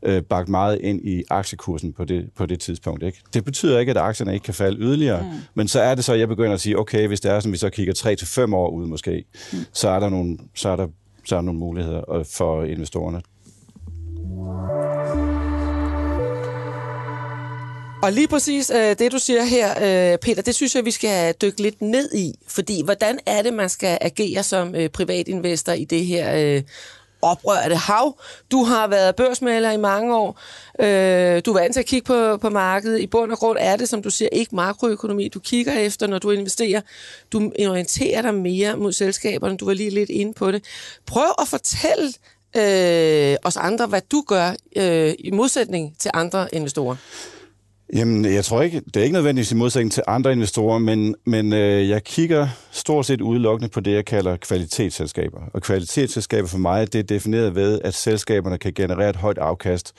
[0.02, 3.02] øh, bagt meget ind i aktiekursen på det, på det tidspunkt.
[3.02, 3.18] Ikke?
[3.34, 5.28] Det betyder ikke, at aktierne ikke kan falde yderligere, mm.
[5.54, 7.52] men så er det så, at jeg begynder at sige, okay, hvis det er sådan,
[7.52, 9.58] vi så kigger 3 til fem år ud måske, mm.
[9.72, 10.86] så er der nogle, så er der,
[11.24, 13.22] så er der nogle muligheder øh, for investorerne.
[18.02, 21.34] Og lige præcis øh, det, du siger her, øh, Peter, det synes jeg, vi skal
[21.42, 22.34] dykke lidt ned i.
[22.48, 26.62] Fordi hvordan er det, man skal agere som øh, privatinvestor i det her øh,
[27.22, 28.18] oprørte hav?
[28.50, 30.40] Du har været børsmaler i mange år.
[30.80, 33.00] Øh, du er vant til at kigge på, på markedet.
[33.00, 36.18] I bund og grund er det, som du siger, ikke makroøkonomi, du kigger efter, når
[36.18, 36.80] du investerer.
[37.32, 39.56] Du orienterer dig mere mod selskaberne.
[39.56, 40.64] Du var lige lidt inde på det.
[41.06, 42.12] Prøv at fortælle
[42.56, 46.96] øh, os andre, hvad du gør øh, i modsætning til andre investorer.
[47.92, 51.52] Jamen, jeg tror ikke, det er ikke nødvendigvis i modsætning til andre investorer, men, men
[51.52, 55.40] øh, jeg kigger stort set udelukkende på det, jeg kalder kvalitetsselskaber.
[55.52, 59.92] Og kvalitetsselskaber for mig, det er defineret ved, at selskaberne kan generere et højt afkast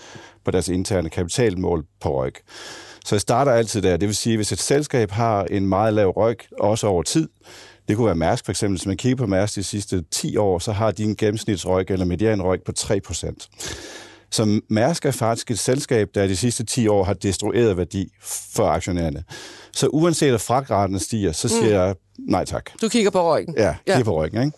[0.45, 2.35] på deres interne kapitalmål på ROIC.
[3.05, 3.97] Så jeg starter altid der.
[3.97, 7.29] Det vil sige, hvis et selskab har en meget lav ROIC, også over tid,
[7.87, 8.77] det kunne være Mærsk for eksempel.
[8.77, 12.05] Hvis man kigger på Mærsk de sidste 10 år, så har de en gennemsnitsrøg eller
[12.05, 14.06] medianrøg på 3%.
[14.31, 18.11] Så Mærsk er faktisk et selskab, der de sidste 10 år har destrueret værdi
[18.55, 19.23] for aktionærerne.
[19.73, 21.69] Så uanset at fragtraten stiger, så siger mm.
[21.69, 22.69] jeg nej tak.
[22.81, 23.55] Du kigger på ryggen?
[23.57, 24.03] Ja, kigger ja.
[24.03, 24.41] på ryggen.
[24.41, 24.57] Ikke?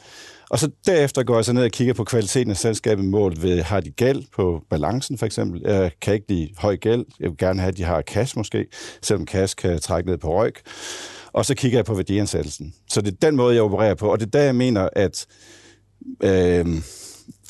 [0.49, 3.61] Og så derefter går jeg så ned og kigger på kvaliteten af selskabet målt ved,
[3.61, 5.61] har de gæld på balancen for eksempel?
[5.65, 7.05] Jeg kan ikke lide høj gæld.
[7.19, 8.65] Jeg vil gerne have, at de har cash måske,
[9.01, 10.55] selvom cash kan trække ned på ryg.
[11.33, 12.73] Og så kigger jeg på værdiansættelsen.
[12.89, 14.11] Så det er den måde, jeg opererer på.
[14.11, 15.25] Og det er der, jeg mener, at...
[16.23, 16.65] Øh,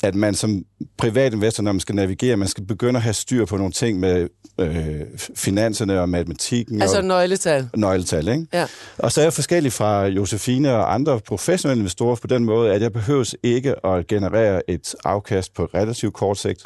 [0.02, 0.64] at man som
[0.98, 4.28] privatinvestor, når man skal navigere, man skal begynde at have styr på nogle ting med
[4.60, 5.00] øh,
[5.36, 6.82] finanserne og matematikken.
[6.82, 7.68] Altså og nøgletal.
[7.76, 8.46] Nøgletal, ikke?
[8.52, 8.66] Ja.
[8.98, 12.82] Og så er jeg forskellig fra Josefine og andre professionelle investorer på den måde, at
[12.82, 16.62] jeg behøves ikke at generere et afkast på relativt kort sigt.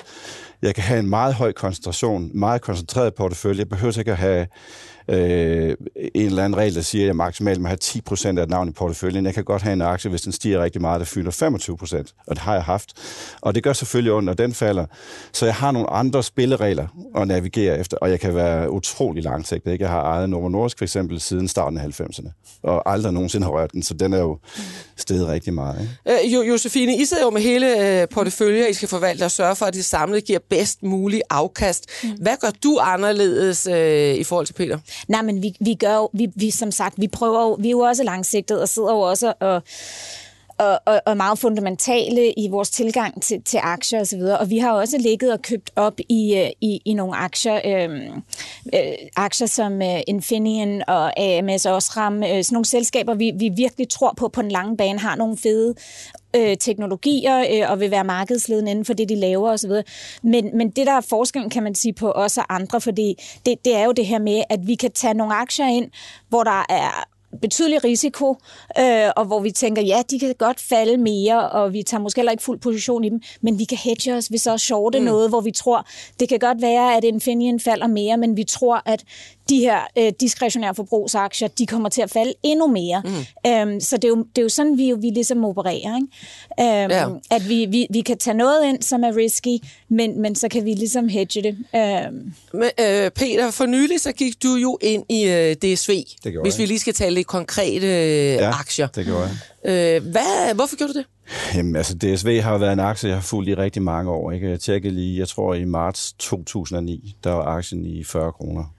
[0.63, 3.59] Jeg kan have en meget høj koncentration, meget koncentreret portefølje.
[3.59, 4.47] Jeg behøver ikke at have
[5.09, 5.77] øh,
[6.15, 8.69] en eller anden regel, der siger, at jeg maksimalt må have 10% af et navn
[8.69, 9.27] i porteføljen.
[9.27, 12.37] Jeg kan godt have en aktie, hvis den stiger rigtig meget, der fylder 25%, og
[12.37, 12.93] det har jeg haft.
[13.41, 14.87] Og det gør selvfølgelig ondt, når den falder.
[15.33, 16.87] Så jeg har nogle andre spilleregler
[17.17, 19.73] at navigere efter, og jeg kan være utrolig langsigtet.
[19.73, 19.83] Ikke?
[19.83, 23.53] Jeg har ejet Novo Nordisk for eksempel siden starten af 90'erne, og aldrig nogensinde har
[23.53, 24.39] rørt den, så den er jo
[24.97, 25.89] steget rigtig meget.
[26.07, 26.43] Ikke?
[26.43, 29.67] Øh, Josefine, I sidder jo med hele øh, porteføljer, I skal forvalte og sørge for,
[29.67, 31.87] at det samlet giver bedst mulig afkast.
[32.03, 32.11] Mm.
[32.11, 34.79] Hvad gør du anderledes øh, i forhold til Peter?
[35.09, 37.71] Nej, men vi, vi gør jo, vi, vi, som sagt, vi prøver jo, vi er
[37.71, 39.63] jo også langsigtet og sidder jo også og
[40.59, 44.21] og, og, og meget fundamentale i vores tilgang til, til aktier osv.
[44.21, 47.61] Og, og vi har også ligget og købt op i, øh, i, i nogle aktier,
[47.65, 48.07] øh,
[48.75, 53.89] øh, aktier som øh, Infineon og AMS Osram, øh, sådan nogle selskaber, vi, vi virkelig
[53.89, 55.75] tror på på den lange bane, har nogle fede
[56.37, 59.73] øh, teknologier øh, og vil være markedsledende inden for det, de laver osv.
[60.23, 63.65] Men, men det, der er forskellen, kan man sige, på os og andre, fordi det,
[63.65, 65.91] det er jo det her med, at vi kan tage nogle aktier ind,
[66.29, 68.37] hvor der er betydelig risiko,
[68.79, 72.19] øh, og hvor vi tænker, ja, de kan godt falde mere, og vi tager måske
[72.19, 75.05] heller ikke fuld position i dem, men vi kan hedge os, hvis så shorte mm.
[75.05, 75.87] noget, hvor vi tror,
[76.21, 79.05] det kan godt være, at Infineon falder mere, men vi tror, at
[79.49, 83.03] de her øh, diskretionære forbrugsaktier, de kommer til at falde endnu mere.
[83.05, 83.51] Mm.
[83.51, 85.97] Øhm, så det er, jo, det er jo sådan, vi, vi ligesom opererer.
[85.97, 86.83] Ikke?
[86.83, 87.07] Øhm, ja.
[87.31, 90.65] At vi, vi, vi kan tage noget ind, som er risky, men, men så kan
[90.65, 91.57] vi ligesom hedge det.
[91.77, 92.33] Øhm.
[92.53, 96.05] Men, øh, Peter, for nylig så gik du jo ind i øh, DSV,
[96.43, 98.87] hvis vi lige skal tale lidt konkrete øh, ja, aktier.
[98.87, 99.31] det gjorde jeg.
[99.65, 101.07] Øh, hvad, hvorfor gjorde du det?
[101.55, 104.31] Jamen, altså DSV har været en aktie, jeg har fulgt i rigtig mange år.
[104.31, 104.51] Ikke?
[104.51, 108.74] Jeg tjekkede lige, jeg tror i marts 2009, der var aktien i 40 kroner.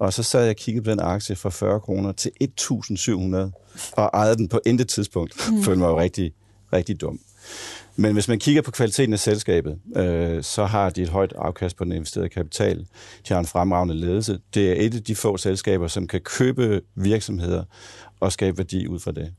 [0.00, 3.36] Og så sad jeg og kiggede på den aktie fra 40 kroner til 1.700,
[3.92, 5.50] og ejede den på intet tidspunkt.
[5.50, 5.62] Mm.
[5.62, 6.32] Følte mig jo rigtig,
[6.72, 7.20] rigtig dum.
[7.96, 11.76] Men hvis man kigger på kvaliteten af selskabet, øh, så har de et højt afkast
[11.76, 12.78] på den investerede kapital.
[13.28, 14.38] De har en fremragende ledelse.
[14.54, 17.64] Det er et af de få selskaber, som kan købe virksomheder
[18.20, 19.32] og skabe værdi ud fra det.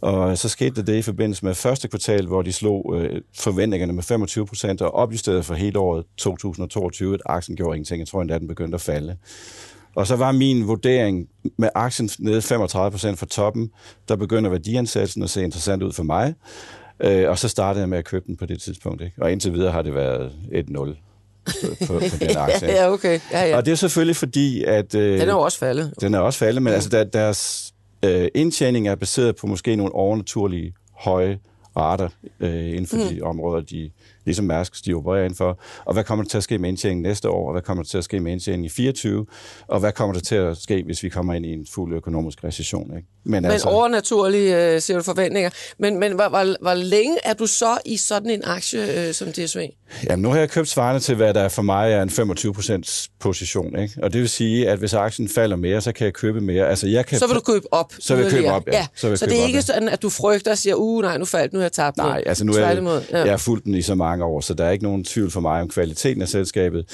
[0.00, 4.02] Og så skete det i forbindelse med første kvartal, hvor de slog øh, forventningerne med
[4.02, 7.98] 25 procent og opjusterede for hele året 2022, at aktien gjorde ingenting.
[8.00, 9.16] Jeg tror endda, den begyndte at falde.
[9.94, 11.28] Og så var min vurdering
[11.58, 13.70] med aktien nede 35 procent fra toppen,
[14.08, 16.34] der begynder værdiansatsen at se interessant ud for mig.
[17.00, 19.02] Øh, og så startede jeg med at købe den på det tidspunkt.
[19.02, 19.22] Ikke?
[19.22, 20.94] Og indtil videre har det været 1-0
[21.44, 22.68] på, på, på den aktie.
[22.68, 23.20] ja, okay.
[23.32, 23.56] Ja, ja.
[23.56, 24.94] Og det er selvfølgelig fordi, at...
[24.94, 25.94] Øh, den er jo også faldet.
[26.00, 26.74] Den er også faldet, men ja.
[26.74, 27.72] altså der, deres
[28.04, 31.38] øh, indtjening er baseret på måske nogle overnaturlige høje
[31.76, 32.08] rater
[32.40, 33.02] øh, inden for mm.
[33.02, 33.90] de områder, de,
[34.24, 35.58] ligesom Mærsk, de opererer indenfor.
[35.84, 37.88] Og hvad kommer der til at ske med indtjeningen næste år, og hvad kommer der
[37.88, 39.26] til at ske med indtjeningen i 24,
[39.68, 42.44] og hvad kommer der til at ske, hvis vi kommer ind i en fuld økonomisk
[42.44, 42.96] recession?
[42.96, 43.08] Ikke?
[43.24, 45.50] Men, men altså, overnaturlige, øh, siger du, forventninger.
[45.78, 49.28] Men, men hvor, hvor, hvor længe er du så i sådan en aktie øh, som
[49.32, 49.60] DSV?
[50.04, 53.78] Jamen, nu har jeg købt svarende til, hvad der for mig er en 25% position.
[53.78, 53.94] Ikke?
[54.02, 56.68] Og det vil sige, at hvis aktien falder mere, så kan jeg købe mere.
[56.68, 57.92] Altså, jeg kan så vil du købe op?
[57.98, 58.76] Så vil jeg købe op, ja.
[58.76, 58.86] ja.
[58.96, 61.18] Så, vil så det er op, ikke sådan, at du frygter og siger, uh, nej,
[61.18, 63.18] nu faldt, nu har jeg tabt Nej, altså nu er jeg, ja.
[63.18, 65.40] jeg har fulgt den i så mange år, så der er ikke nogen tvivl for
[65.40, 66.86] mig om kvaliteten af selskabet.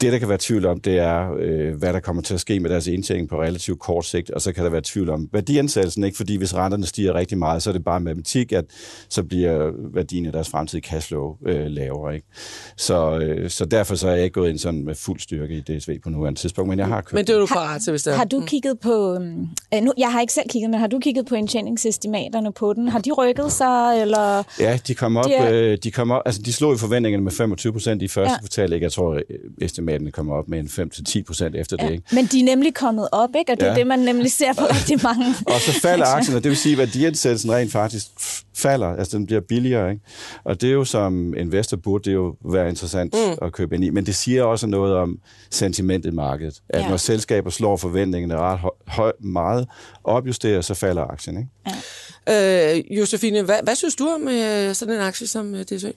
[0.00, 2.60] Det, der kan være tvivl om, det er, øh, hvad der kommer til at ske
[2.60, 6.04] med deres indtjening på relativt kort sigt, og så kan der være tvivl om værdiansættelsen,
[6.04, 6.16] ikke?
[6.16, 8.64] fordi hvis renterne stiger rigtig meget, så er det bare matematik, at
[9.08, 12.14] så bliver værdien af deres fremtidige cashflow øh, lavere.
[12.14, 12.26] Ikke?
[12.76, 15.60] Så, øh, så derfor så er jeg ikke gået ind sådan med fuld styrke i
[15.60, 18.02] DSV på nuværende tidspunkt, men jeg har købt Men det er du parat til, hvis
[18.02, 18.16] det er.
[18.16, 18.46] Har du mm.
[18.46, 19.14] kigget på,
[19.74, 22.88] øh, nu, jeg har ikke selv kigget, men har du kigget på indtjeningsestimaterne på den?
[22.88, 24.42] Har de rykket sig, eller?
[24.60, 25.72] Ja, de kom op, de, er...
[25.72, 28.38] øh, de, kom op altså de slog i forventningerne med 25 procent i første ja.
[28.38, 28.84] kvartal, ikke?
[28.84, 29.20] Jeg tror,
[29.74, 31.86] estimaterne kommer op med en 5-10 procent efter ja.
[31.86, 31.92] det.
[31.92, 32.04] Ikke?
[32.12, 33.52] Men de er nemlig kommet op, ikke?
[33.52, 33.70] og det ja.
[33.70, 35.34] er det, man nemlig ser på rigtig mange.
[35.46, 38.06] og så falder aktierne, det vil sige, at værdiansættelsen rent faktisk
[38.54, 39.90] falder, altså den bliver billigere.
[39.90, 40.02] Ikke?
[40.44, 43.46] Og det er jo som investor burde det jo være interessant mm.
[43.46, 43.90] at købe ind i.
[43.90, 45.18] Men det siger også noget om
[45.50, 46.62] sentimentet i markedet.
[46.68, 46.88] At ja.
[46.88, 49.68] når selskaber slår forventningerne ret høj, meget
[50.04, 51.38] opjusterer, så falder aktien.
[51.38, 51.50] Ikke?
[52.28, 52.76] Ja.
[52.76, 55.92] Øh, Josefine, hvad, hvad synes du om øh, sådan en aktie som øh, DSV?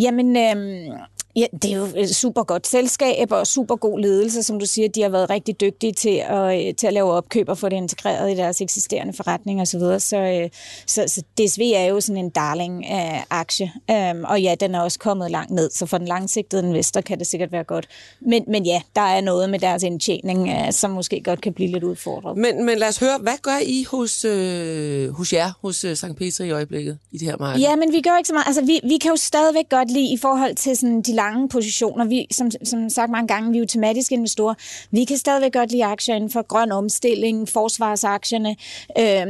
[0.00, 0.98] Jamen, øh,
[1.36, 4.88] Ja, det er jo et super godt selskab og super god ledelse, som du siger.
[4.88, 7.76] De har været rigtig dygtige til at, øh, til at lave opkøb og få det
[7.76, 9.66] integreret i deres eksisterende forretning osv.
[9.66, 10.00] Så, videre.
[10.00, 10.50] så, øh,
[10.86, 13.72] så, så DSV er jo sådan en darling af aktie.
[13.92, 17.18] Um, og ja, den er også kommet langt ned, så for den langsigtede investor kan
[17.18, 17.88] det sikkert være godt.
[18.20, 21.84] Men, men ja, der er noget med deres indtjening, som måske godt kan blive lidt
[21.84, 22.36] udfordret.
[22.36, 26.16] Men, men lad os høre, hvad gør I hos, øh, hos jer, hos uh, St.
[26.18, 27.60] Peter i øjeblikket, i det her marked?
[27.60, 28.46] Ja, men vi gør ikke så meget.
[28.46, 32.04] Altså, vi, vi kan jo stadigvæk godt lide i forhold til sådan de lange positioner.
[32.04, 34.54] Vi, som, som sagt mange gange, vi er jo tematiske investorer.
[34.90, 38.56] Vi kan stadigvæk godt lide aktier inden for grøn omstilling, forsvarsaktierne,
[38.98, 39.26] øh,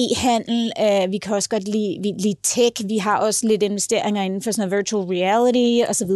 [0.00, 0.72] e-handel.
[0.84, 2.88] Øh, vi kan også godt lide, vi, lide tech.
[2.88, 6.12] Vi har også lidt investeringer inden for sådan noget virtual reality osv.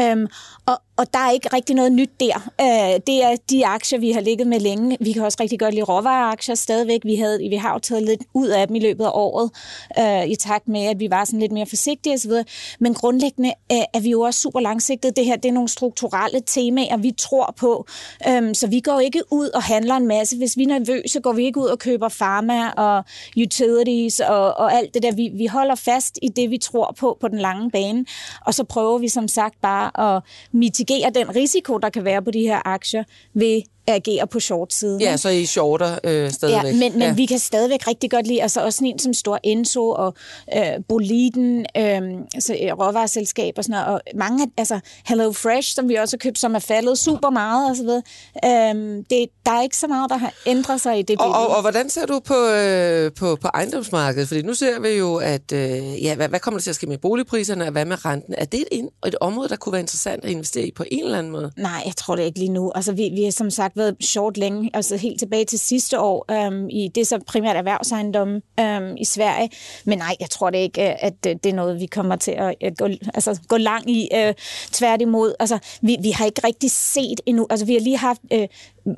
[0.00, 0.28] Øh,
[0.66, 2.50] og, og der er ikke rigtig noget nyt der.
[2.60, 4.96] Øh, det er de aktier, vi har ligget med længe.
[5.00, 7.00] Vi kan også rigtig godt lide råvareaktier stadigvæk.
[7.04, 9.50] Vi, havde, vi har jo taget lidt ud af dem i løbet af året,
[9.98, 12.32] øh, i takt med, at vi var sådan lidt mere forsigtige osv.
[12.80, 15.16] Men grundlæggende øh, er vi jo også super langsigtet.
[15.16, 17.86] Det her det er nogle strukturelle temaer, vi tror på.
[18.28, 20.36] Øhm, så vi går ikke ud og handler en masse.
[20.36, 23.04] Hvis vi er nervøse, går vi ikke ud og køber pharma og
[23.36, 25.12] utilities og, og alt det der.
[25.12, 28.04] Vi, vi holder fast i det, vi tror på på den lange bane.
[28.46, 32.30] Og så prøver vi som sagt bare at mitigere den risiko, der kan være på
[32.30, 35.00] de her aktier ved agere på short-siden.
[35.00, 36.72] Ja, så I shorter øh, stadigvæk.
[36.72, 37.12] Ja, men, men ja.
[37.12, 40.14] vi kan stadigvæk rigtig godt lide, altså også en som Stor Enso og
[40.56, 42.02] øh, Boliden, øh,
[42.34, 46.38] altså råvareselskab og sådan noget, og mange altså Hello Fresh, som vi også har købt,
[46.38, 48.02] som er faldet super meget og så videre.
[48.44, 51.56] Øh, det, der er ikke så meget, der har ændret sig i det og, og,
[51.56, 54.28] og hvordan ser du på, øh, på, på ejendomsmarkedet?
[54.28, 56.86] Fordi nu ser vi jo, at øh, ja, hvad, hvad kommer der til at ske
[56.86, 58.34] med boligpriserne, og hvad med renten?
[58.38, 61.18] Er det et, et område, der kunne være interessant at investere i på en eller
[61.18, 61.52] anden måde?
[61.56, 62.72] Nej, jeg tror det ikke lige nu.
[62.74, 66.24] Altså, vi, vi har som sagt været short længe, altså helt tilbage til sidste år,
[66.30, 69.50] øhm, i det så primært erhvervsejendomme øhm, i Sverige.
[69.84, 72.30] Men nej, jeg tror det ikke, øh, at øh, det er noget, vi kommer til
[72.30, 74.08] at, at gå, altså, gå lang i.
[74.14, 74.34] Øh,
[74.72, 78.48] tværtimod, altså, vi, vi har ikke rigtig set endnu, altså vi har lige haft øh,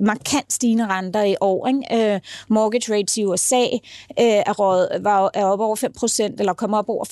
[0.01, 1.66] markant stigende renter i år.
[1.66, 2.14] Ikke?
[2.14, 3.62] Øh, mortgage rates i USA
[4.20, 5.77] øh, er, råd, var, er oppe over
[6.31, 7.05] 5%, eller kommer op over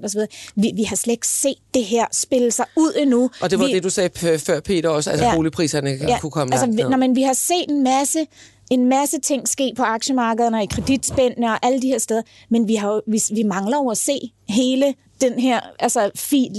[0.00, 0.20] 5% osv.
[0.56, 3.30] Vi, vi har slet ikke set det her spille sig ud endnu.
[3.42, 6.30] Og det var vi, det, du sagde før, Peter, også, altså ja, boligpriserne ja, kunne
[6.30, 6.80] komme altså, langt.
[6.80, 6.88] Ja.
[6.88, 8.26] Når man, vi har set en masse
[8.70, 12.68] en masse ting ske på aktiemarkederne og i kreditspændene og alle de her steder, men
[12.68, 16.10] vi, har vi, vi mangler jo at se hele den her, altså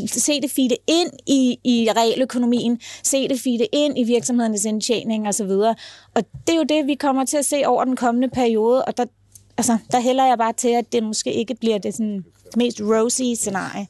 [0.08, 5.34] se det fide ind i, i realøkonomien, se det fide ind i virksomhedernes indtjening og
[5.34, 5.76] så videre.
[6.16, 8.98] Og det er jo det, vi kommer til at se over den kommende periode, og
[8.98, 9.06] der,
[9.58, 13.22] altså, der hælder jeg bare til, at det måske ikke bliver det sådan, mest rosy
[13.36, 13.88] scenarie.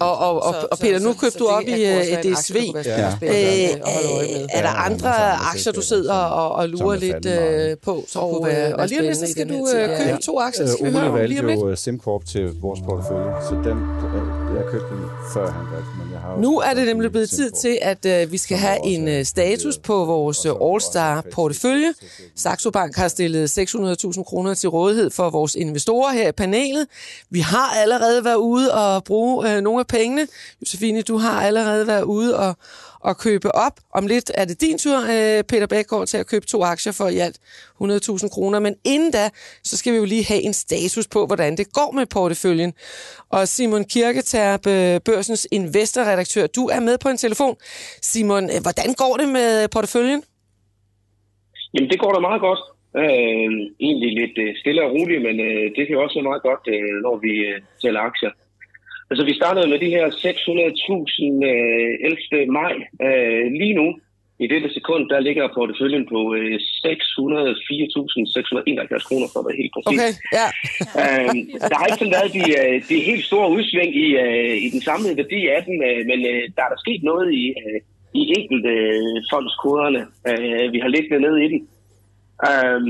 [0.00, 2.56] Og, og, og, og Peter, nu købte du op i et DSV.
[2.84, 3.06] Ja.
[3.22, 3.30] Øh,
[4.52, 8.76] er der andre aktier, du sidder og, og lurer lidt øh, på, som kunne være
[8.76, 11.40] Og lige om lidt, så skal du øh, købe to aktier, skal vi høre lige
[11.40, 11.60] om lidt.
[11.60, 13.78] jo SimCorp til vores portefølje, så den,
[14.56, 17.50] jeg købte den før han valgte, men jeg har Nu er det nemlig blevet tid
[17.50, 21.94] til, at uh, vi skal have en uh, status på vores All-Star portefølje.
[22.36, 26.86] Saxo Bank har stillet 600.000 kroner til rådighed for vores investorer her i panelet.
[27.30, 30.26] Vi har allerede været ude og bruge uh, nogle af pengene.
[30.60, 32.52] Josefine, du har allerede været ude og,
[33.00, 33.76] og købe op.
[33.94, 37.08] Om lidt er det din tur, øh, Peter Bækgaard, til at købe to aktier for
[37.08, 37.38] i alt
[37.80, 38.58] 100.000 kroner.
[38.58, 39.28] Men inden da,
[39.64, 42.72] så skal vi jo lige have en status på, hvordan det går med porteføljen.
[43.30, 47.56] Og Simon Kirketerp, øh, børsens investorredaktør, du er med på en telefon.
[48.02, 50.22] Simon, øh, hvordan går det med porteføljen?
[51.74, 52.60] Jamen, det går da meget godt.
[53.02, 53.50] Øh,
[53.86, 56.64] egentlig lidt øh, stille og roligt, men øh, det kan jo også være meget godt,
[56.74, 58.30] øh, når vi øh, sælger aktier.
[59.10, 61.92] Altså, vi startede med de her 600.000 øh,
[62.32, 62.52] 11.
[62.58, 62.74] maj.
[63.06, 63.86] Øh, lige nu,
[64.44, 69.98] i dette sekund, der ligger porteføljen på øh, 604.671 kroner, for at være helt præcis.
[69.98, 70.46] Okay, ja.
[71.02, 71.30] øh,
[71.70, 74.80] der har ikke sådan været de, øh, de helt store udsving i, øh, i den
[74.88, 77.78] samlede værdi af den, øh, men øh, der er der sket noget i, øh,
[78.20, 80.02] i enkelte øh, fondskoderne.
[80.30, 81.60] Øh, vi har liggende ned i den.
[82.50, 82.86] Um,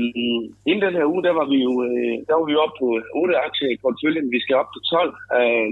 [0.69, 3.35] inden den her uge, der var vi jo øh, der var vi op på 8
[3.47, 4.33] aktier i porteføljen.
[4.35, 5.15] Vi skal op på 12.
[5.37, 5.67] Uh,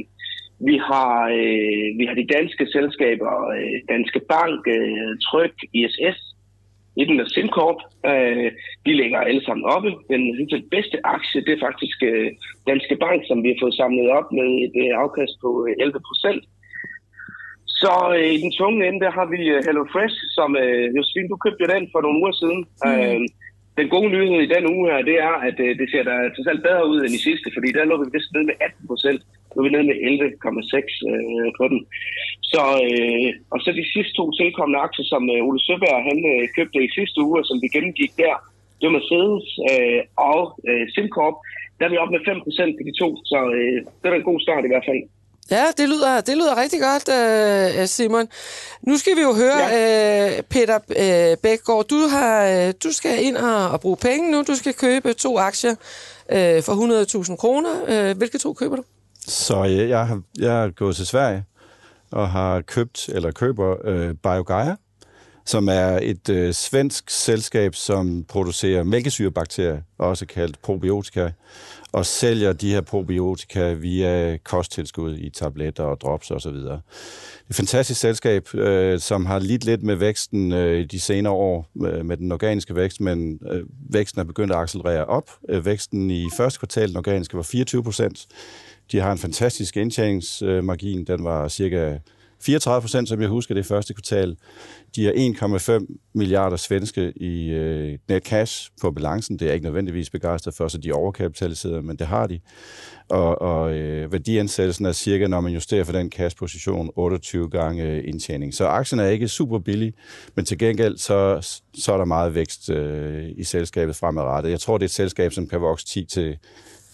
[0.59, 6.19] vi har, øh, vi har de danske selskaber, øh, Danske Bank, øh, Tryk, ISS,
[7.07, 7.79] den er SimCorp.
[8.11, 8.51] Øh,
[8.85, 9.89] de ligger alle sammen oppe.
[10.13, 12.29] Den synes, jeg, bedste aktie, det er faktisk øh,
[12.67, 15.99] Danske Bank, som vi har fået samlet op med et øh, afkast på øh, 11
[16.09, 16.43] procent.
[17.81, 21.37] Så øh, i den tunge ende, der har vi øh, HelloFresh, som øh, Josefine, du
[21.45, 22.61] købte den for nogle uger siden.
[22.85, 22.89] Mm.
[22.89, 23.21] Øh,
[23.79, 26.61] den gode nyhed i den uge her, det er, at øh, det ser da totalt
[26.67, 29.21] bedre ud end i sidste, fordi der lå vi vist ned med 18 procent.
[29.51, 31.79] Nu er vi nede med 11,6 øh, på den.
[32.51, 36.43] Så, øh, og så de sidste to tilkommende aktier, som øh, Ole Søberg han, øh,
[36.57, 38.35] købte i sidste uge, som vi gennemgik der,
[38.79, 41.37] det var Mercedes øh, og øh, SimCorp.
[41.77, 44.29] Der er vi oppe med 5 procent på de to, så øh, det er en
[44.31, 45.01] god start i hvert fald.
[45.57, 48.27] Ja, det lyder, det lyder rigtig godt, øh, Simon.
[48.81, 50.37] Nu skal vi jo høre, ja.
[50.37, 52.37] øh, Peter øh, Bækgaard, du, har,
[52.83, 54.37] du skal ind og, og bruge penge nu.
[54.47, 55.75] Du skal købe to aktier
[56.65, 56.73] for
[57.29, 57.73] 100.000 kroner.
[58.13, 58.83] Hvilke to køber du?
[59.29, 61.45] Så jeg, jeg, har, jeg er gået til Sverige
[62.11, 64.75] og har købt, eller køber, øh, BioGaia,
[65.45, 71.31] som er et øh, svensk selskab, som producerer mælkesyrebakterier, også kaldt probiotika,
[71.91, 76.47] og sælger de her probiotika via kosttilskud i tabletter og drops osv.
[76.49, 76.79] Og
[77.49, 82.05] et fantastisk selskab, øh, som har lidt lidt med væksten øh, de senere år, øh,
[82.05, 85.31] med den organiske vækst, men øh, væksten er begyndt at accelerere op.
[85.49, 88.27] Øh, væksten i første kvartal, den organiske, var 24 procent.
[88.91, 91.97] De har en fantastisk indtjeningsmargin, den var cirka
[92.41, 94.37] 34 procent, som jeg husker det første kvartal.
[94.95, 95.11] De har
[95.79, 99.39] 1,5 milliarder svenske i øh, net cash på balancen.
[99.39, 102.39] Det er jeg ikke nødvendigvis begejstret for, så de er overkapitaliseret, men det har de.
[103.09, 108.53] Og, og øh, værdiansættelsen er cirka, når man justerer for den cash-position, 28 gange indtjening.
[108.53, 109.93] Så aktien er ikke super billig,
[110.35, 114.51] men til gengæld så, så er der meget vækst øh, i selskabet fremadrettet.
[114.51, 116.37] Jeg tror, det er et selskab, som kan vokse 10 til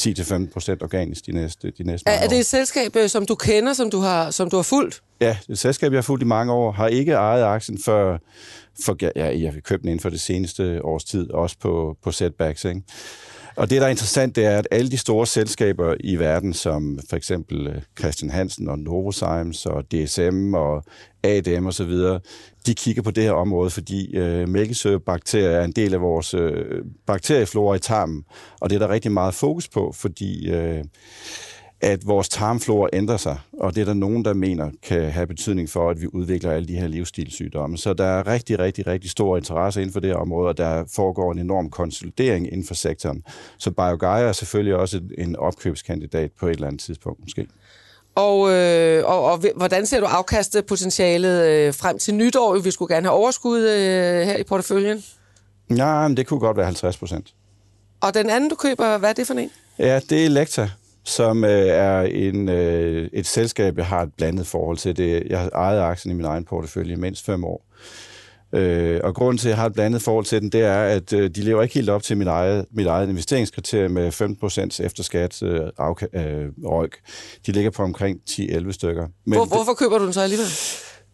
[0.02, 3.36] 10-15 procent organisk de næste, de næste Er, er det et selskab, øh, som du
[3.36, 5.02] kender, som du har, som du har fulgt?
[5.22, 7.80] Ja, det er et selskab, jeg har fulgt i mange år, har ikke ejet aktien
[7.86, 8.20] for,
[8.86, 12.12] for ja, jeg har købt den inden for det seneste års tid, også på, på
[12.12, 12.66] setbacks.
[12.66, 12.82] Ikke?
[13.56, 16.99] Og det, der er interessant, det er, at alle de store selskaber i verden, som
[17.10, 20.84] for eksempel øh, Christian Hansen og Novozymes og DSM og
[21.24, 21.91] ADM osv.,
[22.66, 26.82] de kigger på det her område, fordi øh, mælkesøgebakterier er en del af vores øh,
[27.06, 28.24] bakterieflora i tarmen,
[28.62, 30.84] og det er der rigtig meget fokus på, fordi øh,
[31.86, 35.70] at vores tarmflora ændrer sig, og det er der nogen, der mener kan have betydning
[35.70, 37.78] for, at vi udvikler alle de her livsstilssygdomme.
[37.78, 40.84] Så der er rigtig, rigtig, rigtig stor interesse inden for det her område, og der
[40.96, 43.24] foregår en enorm konsolidering inden for sektoren.
[43.58, 47.48] Så BioGaia er selvfølgelig også en opkøbskandidat på et eller andet tidspunkt måske.
[48.16, 52.60] Og, øh, og, og hvordan ser du afkastepotentialet øh, frem til nytår?
[52.60, 55.04] Vi skulle gerne have overskud øh, her i porteføljen.
[55.78, 57.34] Ja, men det kunne godt være 50 procent.
[58.02, 59.52] Og den anden, du køber, hvad er det for en?
[59.80, 60.70] Ja, det er Elekta,
[61.06, 64.97] som øh, er en, øh, et selskab, jeg har et blandet forhold til.
[64.97, 67.66] Det, jeg har ejet aktien i min egen portefølje i mindst fem år.
[68.53, 71.14] Øh, og grunden til, at jeg har et blandet forhold til den, det er, at
[71.14, 74.08] øh, de lever ikke helt op til mit eget, mit eget investeringskriterie med
[74.80, 76.89] 15% efter skat øh, afka- øh, røg.
[77.45, 79.08] De ligger på omkring 10-11 stykker.
[79.26, 80.47] Men Hvor, hvorfor køber du den så alligevel?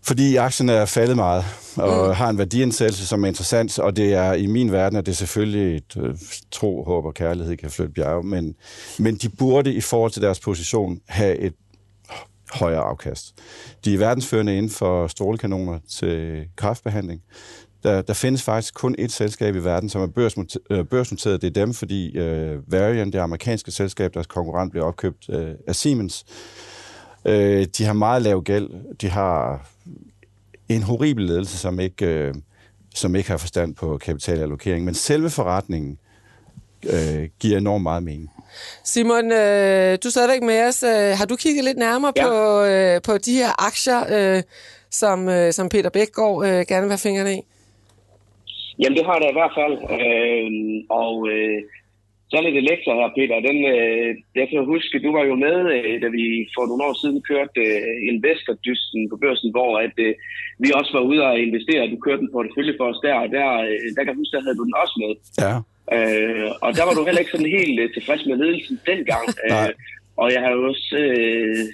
[0.03, 1.45] Fordi aktien er faldet meget,
[1.75, 2.13] og mm.
[2.13, 5.15] har en værdiansættelse, som er interessant, og det er i min verden, at det er
[5.15, 6.15] selvfølgelig et øh,
[6.51, 8.55] tro, håb og kærlighed kan flytte bjerge, men,
[8.99, 11.53] men de burde i forhold til deres position have et
[12.53, 13.33] højere afkast.
[13.85, 17.21] De er verdensførende inden for strålekanoner til kræftbehandling.
[17.83, 20.63] Der, der findes faktisk kun et selskab i verden, som er børsnoteret.
[20.69, 21.41] Øh, børsnoteret.
[21.41, 25.75] Det er dem, fordi øh, Varian, det amerikanske selskab, deres konkurrent, bliver opkøbt øh, af
[25.75, 26.25] Siemens.
[27.25, 28.69] Øh, de har meget lav gæld.
[29.01, 29.67] De har
[30.69, 32.33] en horribel ledelse, som ikke, øh,
[32.95, 34.85] som ikke har forstand på kapitalallokering.
[34.85, 35.97] Men selve forretningen
[36.93, 38.29] øh, giver enormt meget mening.
[38.83, 40.83] Simon, øh, du er stadigvæk med os.
[40.83, 42.27] Øh, har du kigget lidt nærmere Ja.
[42.27, 44.01] på, øh, på de her aktier,
[44.37, 44.43] øh,
[44.89, 47.41] som, øh, som Peter Bækgaard øh, gerne vil have fingrene i?
[48.79, 49.75] Jamen, det har det i hvert fald.
[50.01, 50.51] Øh,
[50.89, 51.57] og øh,
[52.31, 54.09] særligt det lektor her, Peter, den, øh,
[54.39, 56.23] jeg kan huske, du var jo med, øh, da vi
[56.55, 60.13] for nogle år siden kørte øh, investordysten på børsen, hvor at, øh,
[60.63, 61.91] vi også var ude og investere.
[61.93, 64.45] Du kørte den portefølje for os der, og der, øh, der kan jeg huske, der
[64.45, 65.11] havde du den også med.
[65.45, 65.53] Ja.
[65.97, 69.25] Øh, og der var du heller ikke sådan helt øh, tilfreds med ledelsen dengang.
[69.47, 69.71] Øh,
[70.17, 71.65] og jeg har også øh,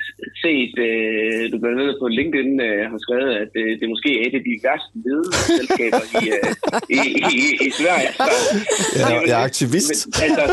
[0.43, 4.21] set, øh, du blandt andet på LinkedIn øh, har skrevet, at øh, det måske er
[4.27, 6.49] et af de værste ledelsesselskaber i, øh,
[6.97, 8.11] i, i, i, i Sverige.
[8.17, 10.07] Så, Jeg, er- jeg er aktivist.
[10.07, 10.43] Men, altså,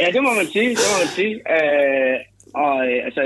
[0.00, 0.68] ja, det må man sige.
[0.80, 1.34] Det må man sige.
[1.56, 2.14] Øh,
[2.64, 3.22] og øh, altså,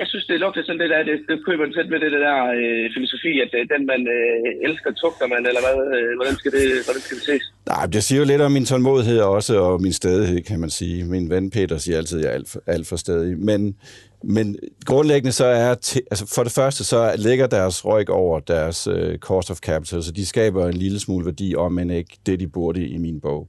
[0.00, 2.84] jeg synes, det lugter sådan det der, det, det køber tæt med det der øh,
[2.96, 6.66] filosofi, at øh, den man øh, elsker, tugter man, eller hvad, øh, hvordan, skal det,
[6.86, 7.44] hvordan skal det ses?
[7.66, 11.04] Nej, det siger jo lidt om min tålmodighed også, og min stedighed, kan man sige.
[11.04, 13.38] Min ven Peter siger altid, at jeg er alt for, alt for stedig.
[13.38, 13.76] Men,
[14.24, 15.70] men grundlæggende så er,
[16.12, 20.12] altså for det første, så ligger deres røg over deres øh, cost of capital, så
[20.12, 23.48] de skaber en lille smule værdi, om men ikke det, de burde i min bog.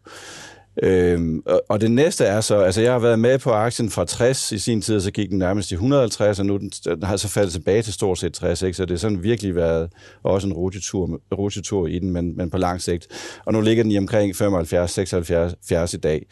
[0.83, 4.05] Øhm, og, og det næste er så, altså jeg har været med på aktien fra
[4.05, 7.17] 60 i sin tid, så gik den nærmest i 150, og nu den, den har
[7.17, 8.77] så faldet tilbage til stort set 60, ikke?
[8.77, 9.89] så det har sådan virkelig været
[10.23, 13.07] også en rutetur, rutetur i den, men, men på lang sigt.
[13.45, 16.25] Og nu ligger den i omkring 75-76 i dag.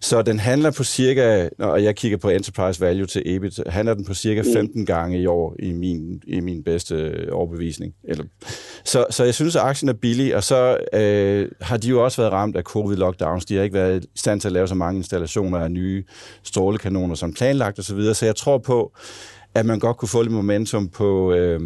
[0.00, 4.04] Så den handler på cirka, og jeg kigger på enterprise value til EBIT, handler den
[4.04, 7.94] på cirka 15 gange i år i min, i min bedste overbevisning.
[8.04, 8.24] Eller,
[8.84, 12.22] så, så jeg synes, at aktien er billig, og så øh, har de jo også
[12.22, 13.44] været ramt af covid-lockdowns.
[13.44, 16.04] De har ikke været i stand til at lave så mange installationer af nye
[16.42, 18.14] strålekanoner som planlagt osv., så, videre.
[18.14, 18.92] så jeg tror på,
[19.54, 21.60] at man godt kunne få lidt momentum på, øh,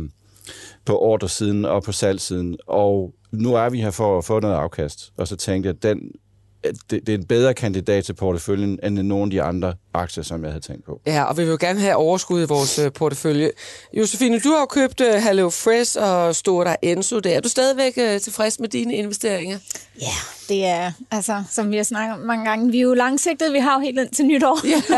[0.84, 2.56] på ordersiden og på salgsiden.
[2.66, 5.12] Og nu er vi her for at få noget afkast.
[5.16, 6.12] Og så tænkte jeg, at den,
[6.90, 10.44] det, det er en bedre kandidat til porteføljen, end nogen af de andre aktier, som
[10.44, 11.00] jeg havde tænkt på.
[11.06, 13.50] Ja, og vi vil jo gerne have overskud i vores øh, portefølje.
[13.92, 17.20] Josefine, du har jo købt uh, Hello Fresh og Stora Enso.
[17.20, 17.36] Der.
[17.36, 19.58] Er du stadigvæk uh, tilfreds med dine investeringer?
[20.00, 20.12] Ja,
[20.48, 23.58] det er, altså, som vi har snakket om mange gange, vi er jo langsigtet, vi
[23.58, 24.58] har jo helt ind til nytår.
[24.66, 24.82] Yeah.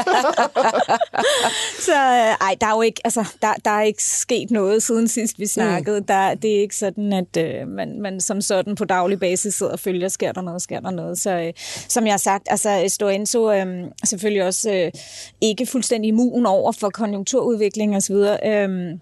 [1.86, 5.08] så uh, ej, der er jo ikke, altså, der, der er ikke sket noget siden
[5.08, 6.00] sidst vi snakkede.
[6.00, 6.06] Mm.
[6.06, 9.72] Der, det er ikke sådan, at uh, man, man som sådan på daglig basis sidder
[9.72, 11.18] og følger, sker der noget, sker der noget.
[11.18, 11.44] Så uh,
[11.88, 15.00] som jeg har sagt, altså Stora Enso uh, selvfølgelig også uh,
[15.40, 18.14] ikke fuldstændig immun over for konjunkturudvikling osv.,
[18.44, 19.00] øhm,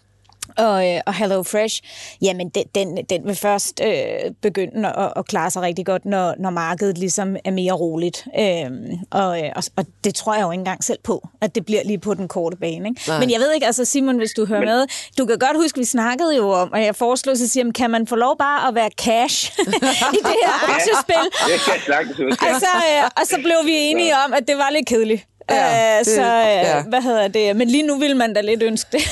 [0.56, 1.82] og, øh, og Hello Fresh,
[2.22, 6.34] jamen den, den, den vil først øh, begynde at, at klare sig rigtig godt, når,
[6.38, 8.26] når markedet ligesom er mere roligt.
[8.38, 11.64] Øhm, og, øh, og, og det tror jeg jo ikke engang selv på, at det
[11.64, 12.88] bliver lige på den korte bane.
[12.88, 13.00] Ikke?
[13.20, 14.68] Men jeg ved ikke, altså Simon, hvis du hører Men...
[14.68, 14.86] med,
[15.18, 18.06] du kan godt huske, vi snakkede jo om, og jeg foreslog så siger, kan man
[18.06, 19.52] få lov bare at være cash
[20.16, 21.24] i det her aktiespil?
[21.48, 24.86] Ja, det og, så, øh, og så blev vi enige om, at det var lidt
[24.86, 25.26] kedeligt.
[25.50, 26.26] Ja, øh, det, så
[26.68, 26.78] ja.
[26.92, 27.56] hvad hedder det?
[27.60, 29.04] Men lige nu vil man da lidt ønske det.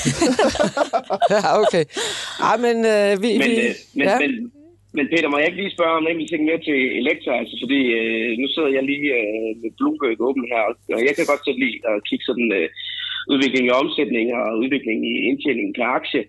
[1.34, 1.84] ja, okay.
[2.50, 4.18] Ej, men, øh, vi, men, vi, øh, men, ja.
[4.22, 4.30] men,
[4.96, 7.32] men Peter, må jeg ikke lige spørge om en ting mere til Elektra?
[7.40, 10.62] Altså, fordi øh, nu sidder jeg lige øh, med Bloomberg åben her,
[10.96, 12.68] og jeg kan godt sætte lige at kigge sådan øh,
[13.32, 16.22] udvikling i omsætning og udvikling i indtjening per aktie.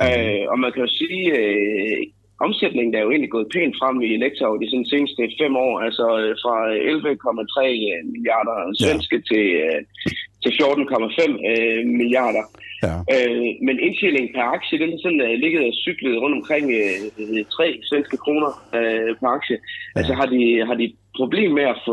[0.00, 0.06] Mm.
[0.06, 1.98] Øh, og man kan jo sige, øh,
[2.46, 5.74] omsætningen er jo egentlig gået pænt frem i Elektra over de sådan seneste fem år,
[5.86, 6.56] altså øh, fra
[6.94, 9.26] 11,3 milliarder svenske ja.
[9.30, 9.80] til, øh,
[10.42, 12.44] til 14,5 milliarder.
[12.86, 12.96] Ja.
[13.14, 17.80] Øh, men indtjeningen per aktie, den sådan uh, ligget og cyklet rundt omkring uh, 3
[17.90, 19.56] svenske kroner uh, per aktie.
[19.60, 19.98] Ja.
[19.98, 20.86] Altså har de, har de
[21.20, 21.92] problem med at få,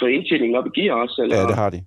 [0.00, 1.16] få indtjeningen op i gear også?
[1.22, 1.36] Eller?
[1.36, 1.78] Ja, det har de.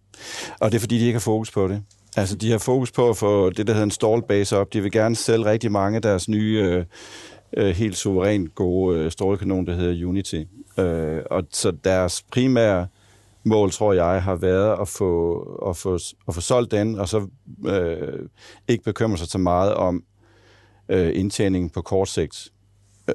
[0.61, 1.79] Og det er fordi, de ikke har fokus på det.
[2.17, 4.73] Altså, de har fokus på at få det, der hedder en stall base op.
[4.73, 6.85] De vil gerne sælge rigtig mange af deres nye øh,
[7.57, 10.43] øh, helt suverænt gode øh, strålekanon, der hedder Unity.
[10.79, 12.87] Øh, og så deres primære
[13.43, 15.97] mål, tror jeg, har været at få, at få,
[16.27, 17.27] at få solgt den, og så
[17.65, 18.19] øh,
[18.67, 20.03] ikke bekymre sig så meget om
[20.89, 22.51] øh, indtjeningen på kort sigt.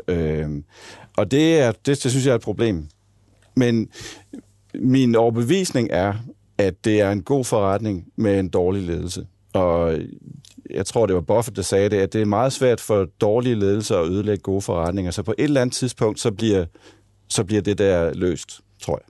[0.08, 0.48] Øh,
[1.16, 2.88] og det, er, det, det synes jeg er et problem.
[3.56, 3.88] Men
[4.74, 6.14] min overbevisning er,
[6.58, 9.26] at det er en god forretning med en dårlig ledelse.
[9.52, 9.98] Og
[10.70, 13.54] jeg tror, det var Buffett, der sagde det, at det er meget svært for dårlige
[13.54, 15.10] ledelser at ødelægge gode forretninger.
[15.10, 16.64] Så på et eller andet tidspunkt, så bliver,
[17.28, 19.08] så bliver det der løst, tror jeg.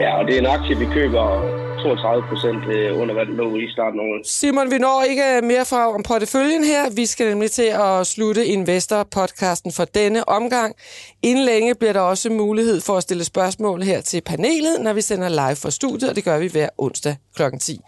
[0.00, 3.56] Ja, og det er en aktie, vi køber 32 procent øh, under, hvad den lå
[3.56, 4.20] i starten af.
[4.24, 6.90] Simon, vi når ikke mere fra om porteføljen her.
[6.90, 10.74] Vi skal nemlig til at slutte Investor-podcasten for denne omgang.
[11.22, 15.00] Inden længe bliver der også mulighed for at stille spørgsmål her til panelet, når vi
[15.00, 17.42] sender live fra studiet, og det gør vi hver onsdag kl.
[17.60, 17.80] 10.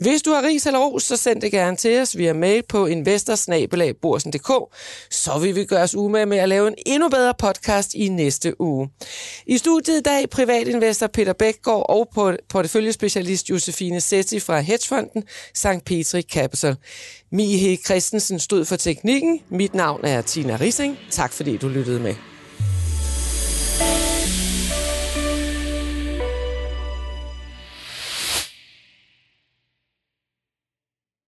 [0.00, 2.86] Hvis du har ris eller ros, så send det gerne til os via mail på
[2.86, 4.76] investorsnabelagborsen.dk,
[5.10, 8.60] så vil vi gøre os umage med at lave en endnu bedre podcast i næste
[8.60, 8.88] uge.
[9.46, 12.08] I studiet i dag privatinvestor Peter Bækgaard og
[12.48, 15.22] porteføljespecialist Josefine Setti fra Hedgefonden
[15.54, 15.84] St.
[15.86, 16.76] Petri Capital.
[17.32, 19.40] Mihe Christensen stod for teknikken.
[19.48, 20.98] Mit navn er Tina Rising.
[21.10, 22.37] Tak fordi du lyttede med.